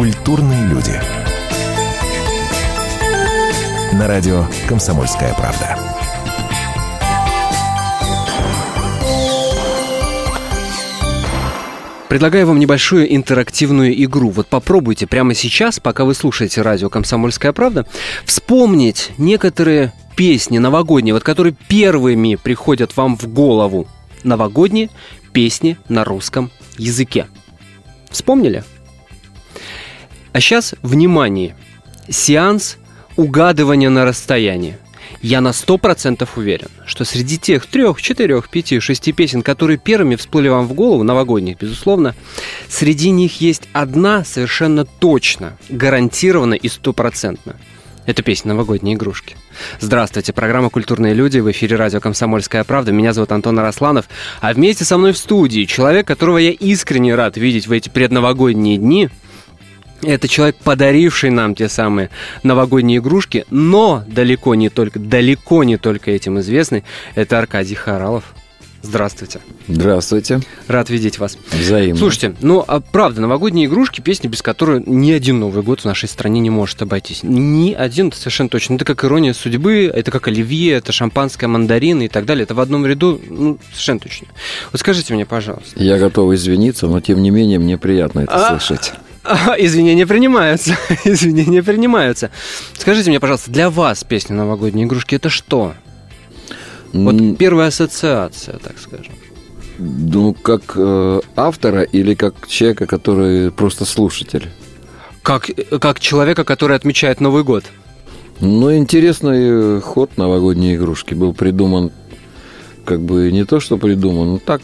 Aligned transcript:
Культурные 0.00 0.66
люди. 0.66 0.98
На 3.92 4.08
радио 4.08 4.46
«Комсомольская 4.66 5.34
правда». 5.34 5.78
Предлагаю 12.08 12.46
вам 12.46 12.58
небольшую 12.58 13.14
интерактивную 13.14 14.02
игру. 14.04 14.30
Вот 14.30 14.46
попробуйте 14.46 15.06
прямо 15.06 15.34
сейчас, 15.34 15.78
пока 15.80 16.06
вы 16.06 16.14
слушаете 16.14 16.62
радио 16.62 16.88
«Комсомольская 16.88 17.52
правда», 17.52 17.84
вспомнить 18.24 19.10
некоторые 19.18 19.92
песни 20.16 20.56
новогодние, 20.56 21.12
вот 21.12 21.24
которые 21.24 21.54
первыми 21.68 22.36
приходят 22.36 22.96
вам 22.96 23.18
в 23.18 23.26
голову. 23.26 23.86
Новогодние 24.24 24.88
песни 25.34 25.76
на 25.90 26.04
русском 26.04 26.50
языке. 26.78 27.26
Вспомнили? 28.10 28.64
А 30.32 30.40
сейчас, 30.40 30.74
внимание, 30.82 31.56
сеанс 32.08 32.76
угадывания 33.16 33.90
на 33.90 34.04
расстоянии. 34.04 34.78
Я 35.22 35.40
на 35.40 35.52
сто 35.52 35.76
процентов 35.76 36.38
уверен, 36.38 36.68
что 36.86 37.04
среди 37.04 37.36
тех 37.36 37.66
трех, 37.66 38.00
четырех, 38.00 38.48
пяти, 38.48 38.78
шести 38.78 39.12
песен, 39.12 39.42
которые 39.42 39.76
первыми 39.76 40.14
всплыли 40.14 40.48
вам 40.48 40.66
в 40.68 40.72
голову, 40.72 41.02
новогодних, 41.02 41.58
безусловно, 41.58 42.14
среди 42.68 43.10
них 43.10 43.40
есть 43.40 43.68
одна 43.72 44.24
совершенно 44.24 44.84
точно, 44.84 45.58
гарантированно 45.68 46.54
и 46.54 46.68
стопроцентно. 46.68 47.56
Это 48.06 48.22
песня 48.22 48.54
«Новогодние 48.54 48.94
игрушки». 48.94 49.36
Здравствуйте, 49.78 50.32
программа 50.32 50.70
«Культурные 50.70 51.12
люди» 51.12 51.38
в 51.38 51.50
эфире 51.50 51.76
радио 51.76 52.00
«Комсомольская 52.00 52.64
правда». 52.64 52.92
Меня 52.92 53.12
зовут 53.12 53.32
Антон 53.32 53.58
Арасланов, 53.58 54.08
а 54.40 54.54
вместе 54.54 54.84
со 54.84 54.96
мной 54.96 55.12
в 55.12 55.18
студии 55.18 55.64
человек, 55.64 56.06
которого 56.06 56.38
я 56.38 56.50
искренне 56.50 57.14
рад 57.14 57.36
видеть 57.36 57.66
в 57.66 57.72
эти 57.72 57.88
предновогодние 57.88 58.78
дни– 58.78 59.10
это 60.02 60.28
человек, 60.28 60.56
подаривший 60.56 61.30
нам 61.30 61.54
те 61.54 61.68
самые 61.68 62.10
новогодние 62.42 62.98
игрушки, 62.98 63.44
но 63.50 64.04
далеко 64.06 64.54
не 64.54 64.68
только, 64.68 64.98
далеко 64.98 65.64
не 65.64 65.76
только 65.76 66.10
этим 66.10 66.40
известный. 66.40 66.84
Это 67.14 67.38
Аркадий 67.38 67.74
Харалов. 67.74 68.24
Здравствуйте. 68.82 69.40
Здравствуйте. 69.68 70.40
Рад 70.66 70.88
видеть 70.88 71.18
вас. 71.18 71.36
Взаимно. 71.52 71.98
Слушайте, 71.98 72.34
ну, 72.40 72.64
а 72.66 72.80
правда, 72.80 73.20
новогодние 73.20 73.66
игрушки, 73.66 74.00
песни, 74.00 74.26
без 74.26 74.40
которой 74.40 74.82
ни 74.86 75.10
один 75.12 75.38
Новый 75.38 75.62
год 75.62 75.80
в 75.80 75.84
нашей 75.84 76.08
стране 76.08 76.40
не 76.40 76.48
может 76.48 76.80
обойтись. 76.80 77.20
Ни 77.22 77.74
один, 77.74 78.10
совершенно 78.10 78.48
точно. 78.48 78.76
Это 78.76 78.86
как 78.86 79.04
ирония 79.04 79.34
судьбы, 79.34 79.90
это 79.94 80.10
как 80.10 80.28
оливье, 80.28 80.72
это 80.72 80.92
шампанское, 80.92 81.46
мандарины 81.46 82.06
и 82.06 82.08
так 82.08 82.24
далее. 82.24 82.44
Это 82.44 82.54
в 82.54 82.60
одном 82.60 82.86
ряду, 82.86 83.20
ну, 83.28 83.58
совершенно 83.70 84.00
точно. 84.00 84.28
Вот 84.72 84.80
скажите 84.80 85.12
мне, 85.12 85.26
пожалуйста. 85.26 85.78
Я 85.82 85.98
готов 85.98 86.32
извиниться, 86.32 86.86
но 86.86 87.00
тем 87.00 87.22
не 87.22 87.30
менее 87.30 87.58
мне 87.58 87.76
приятно 87.76 88.20
это 88.20 88.34
а... 88.34 88.58
слышать. 88.58 88.94
Извинения 89.58 90.06
принимаются. 90.06 90.76
Извинения 91.04 91.62
принимаются. 91.62 92.30
Скажите 92.74 93.10
мне, 93.10 93.20
пожалуйста, 93.20 93.50
для 93.50 93.70
вас 93.70 94.04
песня 94.04 94.36
«Новогодние 94.36 94.86
игрушки» 94.86 95.14
это 95.14 95.28
что? 95.28 95.74
Вот 96.92 97.38
первая 97.38 97.68
ассоциация, 97.68 98.58
так 98.58 98.78
скажем. 98.78 99.14
Ну, 99.78 100.34
как 100.34 100.72
э, 100.76 101.20
автора 101.36 101.82
или 101.82 102.14
как 102.14 102.48
человека, 102.48 102.86
который 102.86 103.50
просто 103.50 103.84
слушатель? 103.84 104.48
Как, 105.22 105.48
как 105.80 106.00
человека, 106.00 106.44
который 106.44 106.76
отмечает 106.76 107.20
Новый 107.20 107.44
год. 107.44 107.64
Ну, 108.40 108.74
интересный 108.76 109.80
ход 109.80 110.16
новогодней 110.16 110.76
игрушки 110.76 111.14
был 111.14 111.32
придуман, 111.32 111.92
как 112.84 113.00
бы 113.02 113.30
не 113.30 113.44
то, 113.44 113.60
что 113.60 113.76
придуман, 113.76 114.32
но 114.32 114.38
так 114.38 114.62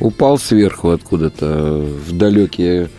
упал 0.00 0.38
сверху 0.38 0.90
откуда-то 0.90 1.78
в 2.06 2.12
далекие 2.12 2.90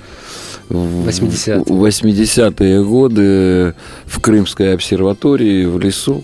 80-е. 0.70 1.64
80 1.68 2.86
годы 2.86 3.76
в 4.06 4.20
Крымской 4.20 4.74
обсерватории 4.74 5.66
в 5.66 5.80
лесу, 5.80 6.24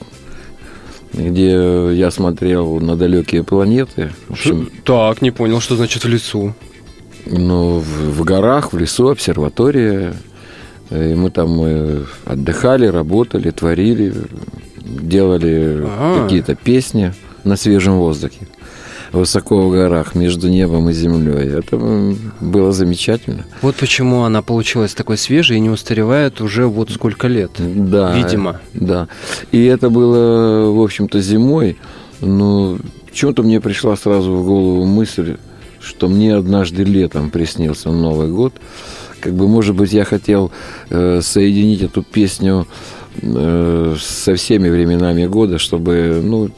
где 1.14 1.90
я 1.94 2.12
смотрел 2.12 2.80
на 2.80 2.96
далекие 2.96 3.44
планеты. 3.44 4.12
В 4.28 4.34
общем, 4.34 4.72
так, 4.84 5.22
не 5.22 5.32
понял, 5.32 5.60
что 5.60 5.76
значит 5.76 6.04
в 6.04 6.08
лесу. 6.08 6.54
Ну, 7.26 7.80
в, 7.80 8.20
в 8.20 8.24
горах, 8.24 8.74
в 8.74 8.78
лесу, 8.78 9.10
обсерватория. 9.10 10.14
И 10.90 11.14
мы 11.14 11.30
там 11.30 11.50
мы 11.50 12.06
отдыхали, 12.26 12.88
работали, 12.88 13.52
творили, 13.52 14.14
делали 14.78 15.84
А-а-а. 15.86 16.24
какие-то 16.24 16.56
песни 16.56 17.14
на 17.44 17.56
свежем 17.56 17.98
воздухе 17.98 18.48
высоко 19.12 19.68
в 19.68 19.72
горах, 19.72 20.16
между 20.16 20.50
небом 20.50 20.90
и 20.90 20.94
землей. 20.94 21.50
Это 21.50 21.78
было 22.40 22.72
замечательно. 22.72 23.46
Вот 23.62 23.76
почему 23.76 24.24
она 24.24 24.42
получилась 24.42 24.94
такой 24.94 25.18
свежей 25.18 25.58
и 25.58 25.60
не 25.60 25.70
устаревает 25.70 26.42
уже 26.42 26.66
вот 26.68 26.92
сколько 26.92 27.28
лет. 27.28 27.52
Да. 27.58 28.16
Видимо. 28.16 28.62
Да. 28.74 29.08
И 29.52 29.64
это 29.66 29.90
было, 29.90 30.72
в 30.72 30.82
общем-то, 30.82 31.20
зимой. 31.22 31.78
Но 32.22 32.78
почему-то 33.10 33.44
мне 33.44 33.60
пришла 33.60 33.96
сразу 33.96 34.34
в 34.34 34.46
голову 34.46 34.86
мысль, 34.86 35.38
что 35.80 36.08
мне 36.08 36.36
однажды 36.36 36.84
летом 36.84 37.30
приснился 37.30 37.90
Новый 37.90 38.30
год. 38.30 38.54
Как 39.20 39.34
бы, 39.34 39.48
может 39.48 39.76
быть, 39.76 39.94
я 39.94 40.04
хотел 40.04 40.52
э, 40.90 41.22
соединить 41.22 41.84
эту 41.84 42.02
песню 42.02 42.68
э, 43.22 43.96
со 44.00 44.36
всеми 44.36 44.70
временами 44.70 45.28
года, 45.28 45.60
чтобы, 45.60 46.22
ну, 46.24 46.50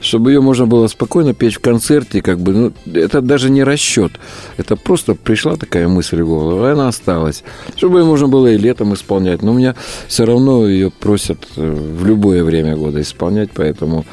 чтобы 0.00 0.32
ее 0.32 0.40
можно 0.40 0.66
было 0.66 0.88
спокойно 0.88 1.34
петь 1.34 1.54
в 1.54 1.60
концерте, 1.60 2.22
как 2.22 2.38
бы, 2.40 2.52
ну, 2.52 2.72
это 2.94 3.20
даже 3.20 3.50
не 3.50 3.62
расчет. 3.62 4.12
Это 4.56 4.76
просто 4.76 5.14
пришла 5.14 5.56
такая 5.56 5.88
мысль 5.88 6.22
в 6.22 6.26
голову, 6.26 6.66
и 6.66 6.70
она 6.70 6.88
осталась. 6.88 7.44
Чтобы 7.76 8.00
ее 8.00 8.04
можно 8.04 8.28
было 8.28 8.48
и 8.48 8.58
летом 8.58 8.94
исполнять. 8.94 9.42
Но 9.42 9.52
у 9.52 9.54
меня 9.54 9.74
все 10.08 10.24
равно 10.24 10.66
ее 10.66 10.90
просят 10.90 11.46
э, 11.56 11.70
в 11.70 12.06
любое 12.06 12.42
время 12.42 12.76
года 12.76 13.00
исполнять, 13.00 13.50
поэтому, 13.54 14.06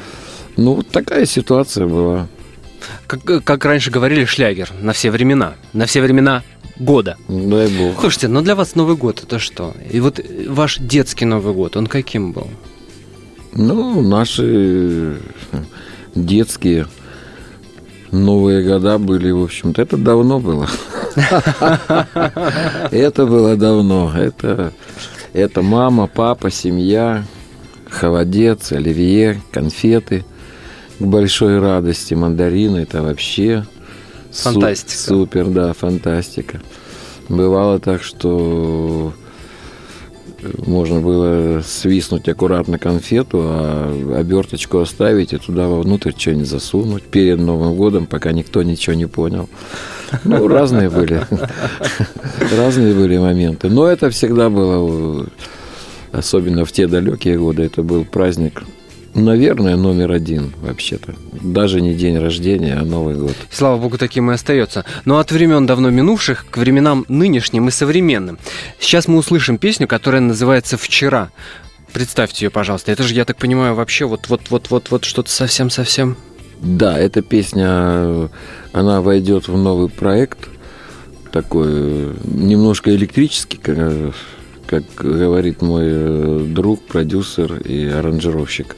ну, 0.56 0.74
вот 0.74 0.88
такая 0.88 1.24
ситуация 1.24 1.86
была. 1.86 2.28
Как, 3.06 3.44
как 3.44 3.64
раньше 3.64 3.90
говорили, 3.90 4.24
шлягер 4.24 4.70
на 4.80 4.92
все 4.92 5.10
времена. 5.10 5.54
На 5.72 5.86
все 5.86 6.02
времена 6.02 6.42
года. 6.78 7.16
Дай 7.28 7.68
бог. 7.68 8.00
Слушайте, 8.00 8.28
но 8.28 8.42
для 8.42 8.54
вас 8.54 8.74
Новый 8.74 8.96
год 8.96 9.22
это 9.22 9.38
что? 9.38 9.74
И 9.90 10.00
вот 10.00 10.20
ваш 10.46 10.78
детский 10.78 11.24
Новый 11.24 11.54
год, 11.54 11.76
он 11.76 11.86
каким 11.86 12.32
был? 12.32 12.48
Ну, 13.58 14.02
наши 14.02 15.20
детские 16.14 16.86
Новые 18.12 18.62
года 18.62 18.98
были, 18.98 19.32
в 19.32 19.42
общем-то, 19.42 19.82
это 19.82 19.96
давно 19.96 20.38
было. 20.38 20.68
Это 22.92 23.26
было 23.26 23.56
давно. 23.56 24.12
Это, 24.16 24.72
это 25.32 25.62
мама, 25.62 26.06
папа, 26.06 26.50
семья, 26.50 27.24
холодец, 27.90 28.70
оливье, 28.70 29.42
конфеты. 29.50 30.24
К 31.00 31.02
большой 31.02 31.58
радости 31.58 32.14
мандарины, 32.14 32.78
это 32.78 33.02
вообще 33.02 33.66
фантастика. 34.30 34.92
Супер, 34.92 35.46
да, 35.48 35.72
фантастика. 35.72 36.60
Бывало 37.28 37.80
так, 37.80 38.02
что 38.04 39.12
можно 40.66 41.00
было 41.00 41.62
свистнуть 41.64 42.28
аккуратно 42.28 42.78
конфету, 42.78 43.40
а 43.42 44.16
оберточку 44.18 44.78
оставить 44.78 45.32
и 45.32 45.38
туда 45.38 45.68
вовнутрь 45.68 46.12
что-нибудь 46.16 46.48
засунуть 46.48 47.02
перед 47.04 47.38
Новым 47.38 47.74
годом, 47.74 48.06
пока 48.06 48.32
никто 48.32 48.62
ничего 48.62 48.94
не 48.94 49.06
понял. 49.06 49.48
Ну, 50.24 50.48
разные 50.48 50.90
были. 50.90 51.26
Разные 52.56 52.94
были 52.94 53.18
моменты. 53.18 53.68
Но 53.68 53.86
это 53.86 54.10
всегда 54.10 54.48
было, 54.48 55.26
особенно 56.12 56.64
в 56.64 56.72
те 56.72 56.86
далекие 56.86 57.38
годы, 57.38 57.64
это 57.64 57.82
был 57.82 58.04
праздник 58.04 58.62
Наверное, 59.18 59.74
номер 59.74 60.12
один 60.12 60.52
вообще-то. 60.62 61.16
Даже 61.42 61.80
не 61.80 61.94
день 61.94 62.18
рождения, 62.18 62.74
а 62.74 62.84
Новый 62.84 63.16
год. 63.16 63.34
Слава 63.50 63.76
богу, 63.76 63.98
таким 63.98 64.30
и 64.30 64.34
остается. 64.34 64.84
Но 65.04 65.18
от 65.18 65.32
времен 65.32 65.66
давно 65.66 65.90
минувших 65.90 66.46
к 66.48 66.56
временам 66.56 67.04
нынешним 67.08 67.66
и 67.66 67.72
современным. 67.72 68.38
Сейчас 68.78 69.08
мы 69.08 69.18
услышим 69.18 69.58
песню, 69.58 69.88
которая 69.88 70.20
называется 70.20 70.76
«Вчера». 70.76 71.30
Представьте 71.92 72.44
ее, 72.44 72.50
пожалуйста. 72.50 72.92
Это 72.92 73.02
же, 73.02 73.12
я 73.14 73.24
так 73.24 73.38
понимаю, 73.38 73.74
вообще 73.74 74.04
вот-вот-вот-вот-вот 74.04 75.04
что-то 75.04 75.30
совсем-совсем... 75.30 76.16
Да, 76.60 76.96
эта 76.96 77.20
песня, 77.22 78.30
она 78.72 79.00
войдет 79.00 79.48
в 79.48 79.56
новый 79.56 79.88
проект, 79.88 80.48
такой 81.32 82.14
немножко 82.24 82.94
электрический, 82.94 83.58
как 83.58 84.84
говорит 84.96 85.62
мой 85.62 85.84
э, 85.86 86.44
друг, 86.48 86.82
продюсер 86.86 87.54
и 87.54 87.86
аранжировщик 87.86 88.76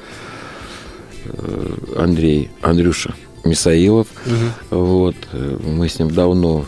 Андрей, 1.97 2.50
Андрюша 2.62 3.15
Мисаилов. 3.44 4.06
Угу. 4.27 4.79
Вот, 4.79 5.17
э, 5.32 5.56
мы 5.65 5.88
с 5.88 5.99
ним 5.99 6.11
давно 6.11 6.65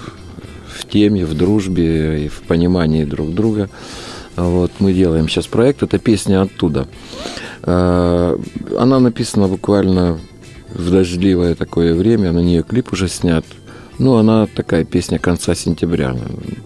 в 0.69 0.87
теме, 0.88 1.25
в 1.26 1.35
дружбе 1.35 2.25
и 2.25 2.29
в 2.29 2.43
понимании 2.43 3.05
друг 3.05 3.35
друга. 3.35 3.69
Вот, 4.37 4.70
мы 4.79 4.93
делаем 4.94 5.29
сейчас 5.29 5.47
проект, 5.47 5.82
это 5.82 5.99
песня 5.99 6.41
оттуда. 6.43 6.88
Она 7.64 8.99
написана 8.99 9.47
буквально 9.47 10.19
в 10.75 10.91
дождливое 10.91 11.55
такое 11.55 11.94
время, 11.94 12.32
на 12.32 12.41
нее 12.41 12.62
клип 12.62 12.93
уже 12.93 13.09
снят. 13.09 13.44
Ну, 13.99 14.17
она 14.17 14.47
такая 14.47 14.85
песня 14.85 15.19
конца 15.19 15.55
сентября, 15.55 16.17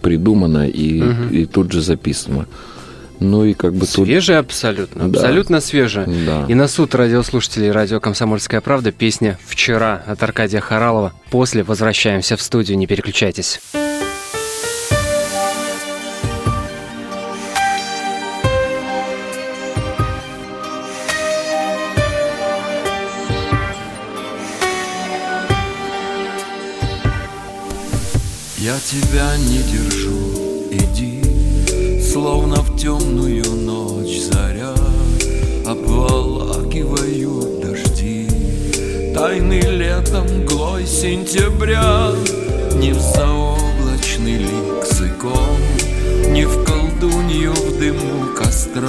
придумана 0.00 0.69
и, 0.69 1.02
Мгм. 1.02 1.28
и 1.31 1.44
тут 1.44 1.72
же 1.72 1.82
записана. 1.82 2.46
Ну 3.20 3.44
и 3.44 3.54
как 3.54 3.72
бы 3.72 3.80
тут... 3.86 4.06
Свежая 4.06 4.38
абсолютно, 4.40 5.08
Да. 5.08 5.18
абсолютно 5.18 5.60
свежая. 5.60 6.06
Да. 6.06 6.44
И 6.48 6.54
на 6.54 6.68
суд 6.68 6.94
радиослушателей 6.94 7.70
радио 7.70 8.00
«Комсомольская 8.00 8.60
правда» 8.60 8.92
песня 8.92 9.38
«Вчера» 9.46 10.02
от 10.06 10.22
Аркадия 10.22 10.60
Харалова. 10.60 11.12
После 11.30 11.62
возвращаемся 11.62 12.36
в 12.36 12.42
студию, 12.42 12.78
не 12.78 12.86
переключайтесь. 12.86 13.60
Я 28.58 28.74
тебя 28.80 29.36
не 29.36 29.58
держу, 29.62 30.15
Словно 32.16 32.62
в 32.62 32.74
темную 32.78 33.44
ночь 33.44 34.20
заря 34.20 34.74
Обволакивают 35.66 37.60
дожди. 37.60 38.26
Тайны 39.14 39.60
летом 39.60 40.46
глой 40.46 40.86
сентября 40.86 42.12
Не 42.76 42.92
в 42.94 43.00
заоблачный 43.00 44.38
лик 44.38 44.82
с 44.82 45.02
икон 45.02 45.60
Не 46.32 46.46
в 46.46 46.64
колдунью 46.64 47.52
в 47.52 47.78
дыму 47.78 48.34
костра. 48.34 48.88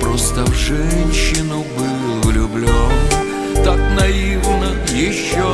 Просто 0.00 0.44
в 0.44 0.52
женщину 0.52 1.64
был 1.78 2.22
влюблен 2.28 3.62
Так 3.64 3.78
наивно 3.96 4.74
еще 4.92 5.51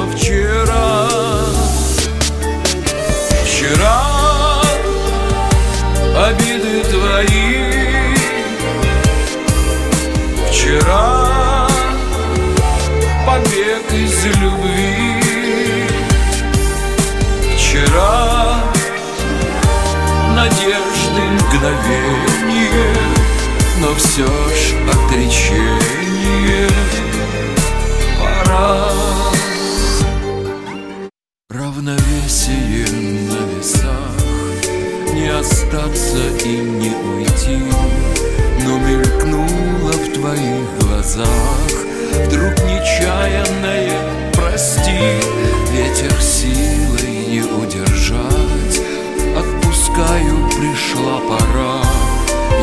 мгновение 21.68 22.94
Но 23.80 23.94
все 23.94 24.26
ж 24.26 24.74
отречение. 24.88 26.68
Пора. 28.18 28.90
Равновесие 31.50 32.86
на 33.28 33.56
весах. 33.56 34.64
Не 35.14 35.28
остаться 35.28 36.18
и 36.44 36.56
не 36.56 36.90
уйти. 36.90 37.58
Но 38.64 38.78
мелькнуло 38.78 39.92
в 39.92 40.12
твоих 40.12 40.78
глазах. 40.80 41.26
Вдруг 42.26 42.52
нечаянное 42.64 44.32
прости. 44.32 45.20
Ветер 45.72 46.20
силой 46.20 47.26
не 47.28 47.42
удержать 47.42 47.87
пора. 51.28 51.82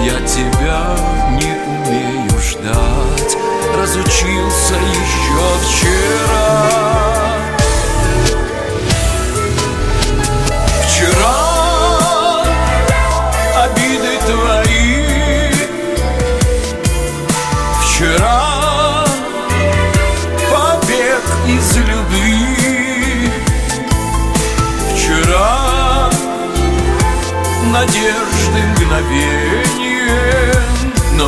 Я 0.03 0.19
тебя 0.27 0.95
не 1.31 1.53
умею 1.67 2.39
ждать. 2.41 3.37
Разучился 3.77 4.75
еще 4.75 5.45
вчера 5.63 6.34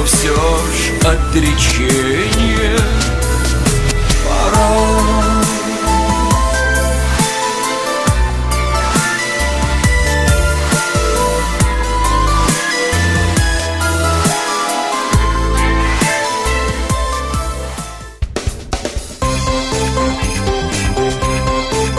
все 0.07 0.33
ж 0.33 1.06
отречение 1.06 2.77
Пора 4.25 4.98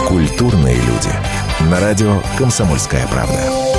Культурные 0.07 0.75
люди. 0.75 1.11
На 1.69 1.79
радио 1.79 2.21
«Комсомольская 2.37 3.05
правда». 3.07 3.78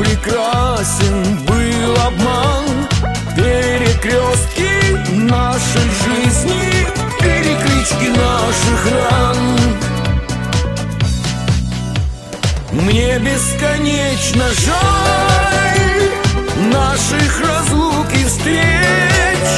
Прекрасен 0.00 1.44
был 1.46 1.94
обман. 2.06 2.64
Перекрестки 3.36 4.70
нашей 5.12 5.88
жизни 6.04 6.86
Переклички 7.20 8.08
наших 8.08 8.92
ран. 8.92 9.36
Мне 12.72 13.18
бесконечно 13.18 14.44
жаль 14.64 16.10
наших 16.72 17.40
разлук 17.40 18.06
и 18.14 18.24
встреч. 18.24 19.48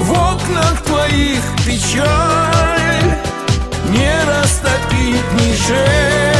В 0.00 0.10
окнах 0.10 0.82
твоих 0.84 1.42
печаль 1.64 3.16
Не 3.90 4.12
растопить, 4.24 5.32
не 5.40 5.54
жечь 5.54 6.31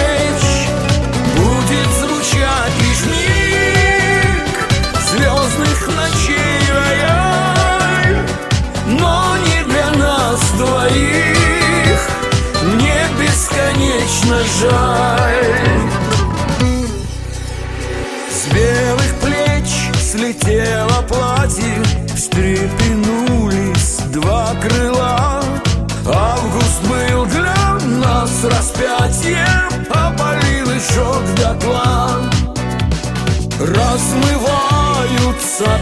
бесконечно 14.02 14.38
жаль. 14.60 15.80
С 18.30 18.46
белых 18.52 19.14
плеч 19.20 19.70
слетело 20.00 21.02
платье 21.08 21.82
Встрепенулись 22.14 23.98
два 24.12 24.54
крыла. 24.60 25.42
Август 26.06 26.82
был 26.82 27.26
для 27.26 27.78
нас 28.00 28.44
распятием 28.44 29.86
Опалил 29.90 30.70
и 30.70 30.78
сжег 30.78 31.34
дотла. 31.36 32.20
Размываются 33.60 34.98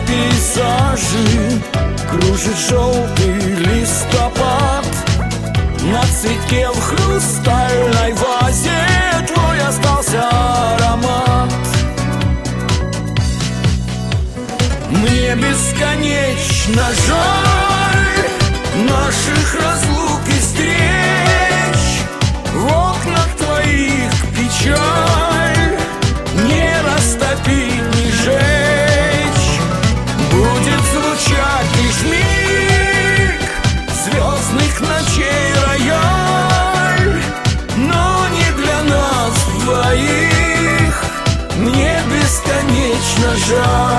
пейзажи 0.07 1.63
Кружит 2.11 2.59
желтый 2.69 3.41
листопад 3.57 5.00
На 5.83 6.03
цветке 6.03 6.69
в 6.69 6.79
хрустальной 6.79 8.13
вазе 8.13 8.71
Твой 9.27 9.61
остался 9.61 10.29
аромат. 10.29 11.53
Мне 14.91 15.35
бесконечно 15.37 16.85
жаль 17.07 18.87
Наших 18.87 19.55
разлук 19.55 20.00
бесконечно 43.51 43.91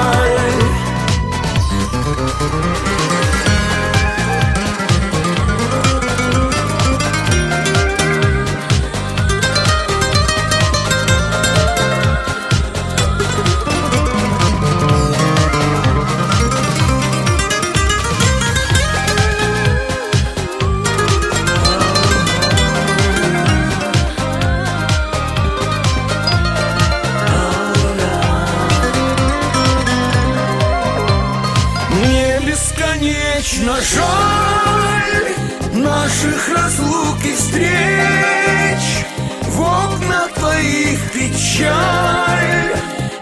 встреч 37.51 39.05
В 39.47 39.61
окнах 39.61 40.31
твоих 40.35 40.99
печаль. 41.11 42.75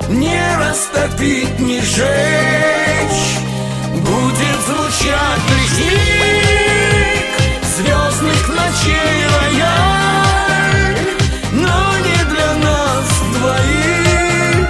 Не 0.10 0.42
растопить, 0.58 1.60
не 1.60 1.82
жечь. 1.82 3.38
Будет 3.94 4.60
звучать 4.68 5.46
миг 5.78 7.26
Звездных 7.76 8.50
ночей 8.50 9.26
рояль. 9.42 10.98
Но 11.52 11.98
не 12.00 12.24
для 12.32 12.54
нас 12.56 13.08
двоих 13.34 14.70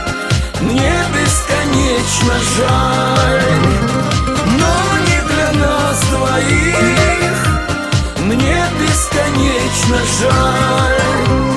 Мне 0.62 0.94
бесконечно 1.14 2.34
жаль 2.58 3.99
бесконечно 9.90 10.06
жаль 10.20 11.49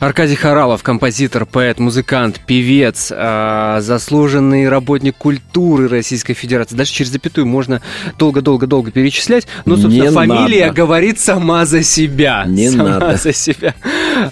Аркадий 0.00 0.36
Харалов, 0.36 0.84
композитор, 0.84 1.44
поэт, 1.44 1.80
музыкант, 1.80 2.40
певец, 2.46 3.12
э, 3.12 3.78
заслуженный 3.80 4.68
работник 4.68 5.16
культуры 5.16 5.88
Российской 5.88 6.34
Федерации. 6.34 6.76
Даже 6.76 6.92
через 6.92 7.10
запятую 7.10 7.48
можно 7.48 7.82
долго-долго-долго 8.16 8.92
перечислять. 8.92 9.48
Но, 9.64 9.76
собственно, 9.76 10.04
Не 10.04 10.10
фамилия 10.12 10.66
надо. 10.66 10.76
говорит 10.76 11.18
сама 11.18 11.66
за 11.66 11.82
себя. 11.82 12.44
Не 12.46 12.70
сама 12.70 13.00
надо. 13.00 13.16
за 13.16 13.32
себя. 13.32 13.74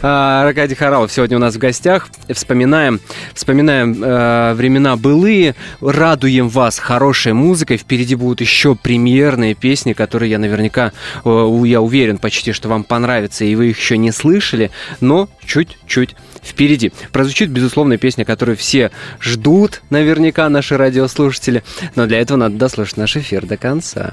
А, 0.03 0.47
Аркадий 0.47 0.77
Харалов 0.77 1.11
сегодня 1.11 1.37
у 1.37 1.41
нас 1.41 1.57
в 1.57 1.59
гостях. 1.59 2.11
Вспоминаем, 2.31 3.01
вспоминаем 3.35 4.01
э, 4.01 4.55
времена 4.55 4.95
былые, 4.95 5.57
радуем 5.81 6.49
вас 6.49 6.79
хорошей 6.79 7.33
музыкой. 7.33 7.77
Впереди 7.77 8.15
будут 8.15 8.41
еще 8.41 8.77
премьерные 8.77 9.57
песни, 9.57 9.95
которые 9.95 10.31
я 10.31 10.39
наверняка, 10.39 10.93
э, 11.25 11.63
я 11.65 11.81
уверен 11.81 12.19
почти, 12.19 12.53
что 12.53 12.69
вам 12.69 12.85
понравятся, 12.85 13.45
и 13.45 13.57
вы 13.57 13.71
их 13.71 13.81
еще 13.81 13.99
не 13.99 14.13
слышали, 14.13 14.71
но 15.01 15.29
чуть-чуть 15.57 16.15
впереди. 16.43 16.93
Прозвучит, 17.13 17.49
безусловно, 17.51 17.97
песня, 17.97 18.27
которую 18.27 18.59
все 18.59 18.91
ждут, 19.21 19.81
наверняка, 19.89 20.49
наши 20.51 20.77
радиослушатели. 20.77 21.63
Но 21.95 22.07
для 22.07 22.21
этого 22.21 22.37
надо 22.37 22.57
дослушать 22.57 22.99
наш 22.99 23.17
эфир 23.17 23.47
до 23.47 23.57
конца. 23.57 24.13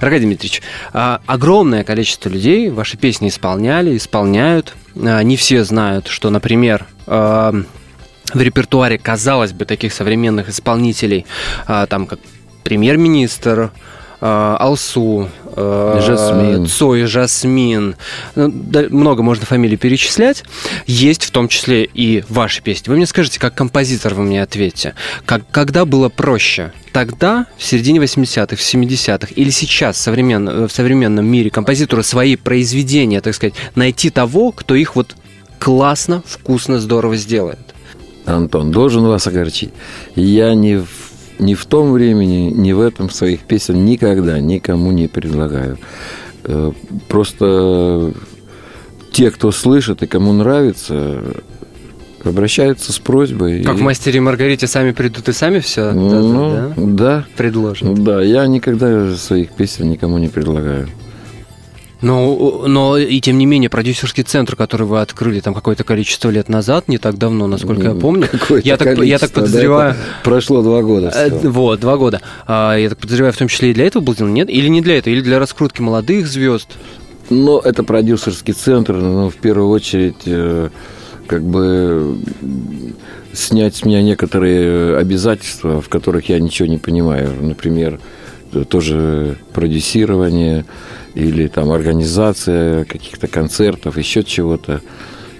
Аркадий 0.00 0.24
Дмитриевич, 0.24 0.62
а, 0.94 1.20
огромное 1.26 1.84
количество 1.84 2.30
людей 2.30 2.70
ваши 2.70 2.96
песни 2.96 3.28
исполняли, 3.28 3.96
исполняют. 3.96 4.74
А, 4.96 5.22
Не 5.22 5.36
все 5.36 5.62
знают, 5.62 6.06
что, 6.08 6.30
например, 6.30 6.86
а, 7.06 7.52
в 8.32 8.40
репертуаре, 8.40 8.98
казалось 8.98 9.52
бы, 9.52 9.66
таких 9.66 9.92
современных 9.92 10.48
исполнителей, 10.48 11.24
там 11.66 12.06
как 12.06 12.18
премьер-министр, 12.62 13.70
Алсу, 14.20 15.28
а, 15.54 16.00
Жасмин. 16.00 16.66
Цой, 16.66 17.04
Жасмин. 17.04 17.96
Ну, 18.34 18.52
много 18.90 19.22
можно 19.22 19.46
фамилий 19.46 19.76
перечислять. 19.76 20.44
Есть 20.86 21.24
в 21.24 21.30
том 21.30 21.48
числе 21.48 21.84
и 21.84 22.24
ваши 22.28 22.62
песни. 22.62 22.90
Вы 22.90 22.96
мне 22.96 23.06
скажите, 23.06 23.38
как 23.38 23.54
композитор 23.54 24.14
вы 24.14 24.22
мне 24.22 24.42
ответьте, 24.42 24.94
как, 25.24 25.42
когда 25.50 25.84
было 25.84 26.08
проще? 26.08 26.72
Тогда, 26.92 27.46
в 27.56 27.62
середине 27.62 28.00
80-х, 28.00 28.56
в 28.56 28.60
70-х, 28.60 29.28
или 29.36 29.50
сейчас 29.50 29.96
в 29.96 30.00
современном, 30.00 30.66
в 30.66 30.72
современном 30.72 31.26
мире 31.26 31.50
композитору 31.50 32.02
свои 32.02 32.36
произведения, 32.36 33.20
так 33.20 33.34
сказать, 33.34 33.54
найти 33.74 34.10
того, 34.10 34.50
кто 34.52 34.74
их 34.74 34.96
вот 34.96 35.14
классно, 35.60 36.22
вкусно, 36.26 36.80
здорово 36.80 37.16
сделает? 37.16 37.58
Антон, 38.28 38.70
должен 38.70 39.06
вас 39.06 39.26
огорчить. 39.26 39.70
Я 40.14 40.54
ни 40.54 40.76
в, 40.76 40.88
ни 41.38 41.54
в 41.54 41.64
том 41.66 41.92
времени, 41.92 42.50
ни 42.50 42.72
в 42.72 42.80
этом 42.80 43.10
своих 43.10 43.40
песен 43.40 43.84
никогда 43.84 44.38
никому 44.40 44.92
не 44.92 45.06
предлагаю. 45.08 45.78
Э, 46.44 46.72
Просто 47.08 48.12
те, 49.12 49.30
кто 49.30 49.50
слышит 49.52 50.02
и 50.02 50.06
кому 50.06 50.32
нравится, 50.32 51.22
обращаются 52.24 52.92
с 52.92 52.98
просьбой. 52.98 53.62
Как 53.62 53.76
и- 53.76 53.78
в 53.78 53.82
«Мастере 53.82 54.18
и 54.18 54.20
Маргарите» 54.20 54.66
сами 54.66 54.92
придут 54.92 55.28
и 55.28 55.32
сами 55.32 55.60
все 55.60 55.92
Ну, 55.92 56.72
да, 56.76 57.24
предложат. 57.36 57.94
да, 58.04 58.22
я 58.22 58.46
никогда 58.46 59.14
своих 59.14 59.50
песен 59.50 59.88
никому 59.90 60.18
не 60.18 60.28
предлагаю. 60.28 60.88
Но, 62.00 62.64
но 62.66 62.96
и 62.96 63.20
тем 63.20 63.38
не 63.38 63.46
менее, 63.46 63.68
продюсерский 63.68 64.22
центр, 64.22 64.54
который 64.54 64.86
вы 64.86 65.00
открыли 65.00 65.40
там 65.40 65.52
какое-то 65.52 65.82
количество 65.82 66.30
лет 66.30 66.48
назад, 66.48 66.86
не 66.86 66.98
так 66.98 67.18
давно, 67.18 67.46
насколько 67.48 67.88
я 67.88 67.94
помню, 67.94 68.28
я 68.62 68.76
так, 68.76 68.98
я 68.98 69.18
так 69.18 69.30
да, 69.30 69.40
подозреваю, 69.40 69.90
это 69.92 70.00
прошло 70.22 70.62
два 70.62 70.82
года. 70.82 71.12
Э, 71.14 71.28
всего. 71.28 71.50
Вот, 71.50 71.80
два 71.80 71.96
года. 71.96 72.20
А, 72.46 72.76
я 72.76 72.88
так 72.90 72.98
подозреваю, 72.98 73.32
в 73.32 73.36
том 73.36 73.48
числе 73.48 73.70
и 73.70 73.74
для 73.74 73.86
этого 73.86 74.02
был 74.02 74.14
сделан, 74.14 74.32
нет? 74.32 74.48
Или 74.48 74.68
не 74.68 74.80
для 74.80 74.98
этого, 74.98 75.12
или 75.12 75.22
для 75.22 75.40
раскрутки 75.40 75.80
молодых 75.80 76.28
звезд? 76.28 76.68
Но 77.30 77.58
это 77.58 77.82
продюсерский 77.82 78.54
центр, 78.54 78.94
но 78.94 79.28
в 79.28 79.36
первую 79.36 79.70
очередь 79.70 80.22
э, 80.26 80.70
как 81.26 81.42
бы 81.42 82.16
снять 83.32 83.74
с 83.74 83.84
меня 83.84 84.02
некоторые 84.02 84.96
обязательства, 84.96 85.80
в 85.80 85.88
которых 85.88 86.28
я 86.28 86.38
ничего 86.38 86.68
не 86.68 86.78
понимаю. 86.78 87.30
Например, 87.40 88.00
тоже 88.68 89.36
продюсирование 89.52 90.64
или 91.18 91.48
там 91.48 91.72
организация 91.72 92.84
каких-то 92.84 93.26
концертов, 93.26 93.98
еще 93.98 94.22
чего-то. 94.22 94.80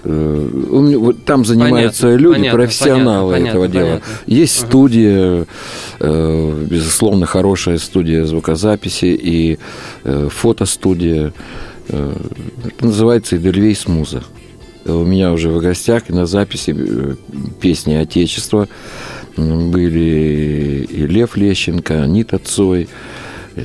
Э, 0.03 1.11
Там 1.25 1.45
занимаются 1.45 2.03
Понятно, 2.03 2.21
люди, 2.21 2.37
понятно, 2.39 2.59
профессионалы 2.59 3.33
понятно, 3.33 3.49
этого 3.49 3.61
понятно, 3.67 3.79
дела. 3.79 3.99
понятно. 4.01 4.33
Есть 4.33 4.59
студия, 4.59 5.45
э, 6.01 6.65
безусловно, 6.69 7.25
хорошая 7.25 7.77
студия 7.77 8.25
звукозаписи 8.25 9.05
и 9.05 9.57
э, 10.03 10.27
фотостудия. 10.29 11.33
Это 11.87 12.85
называется 12.85 13.37
«Эдельвейс 13.37 13.87
Муза». 13.87 14.21
У 14.85 15.03
меня 15.05 15.31
уже 15.33 15.49
в 15.49 15.59
гостях 15.59 16.07
на 16.09 16.27
записи 16.27 16.75
песни 17.59 17.95
Отечества 17.95 18.67
были 19.35 20.87
и 20.87 21.07
Лев 21.07 21.35
Лещенко, 21.35 22.03
Анита 22.03 22.37
Цой, 22.37 22.87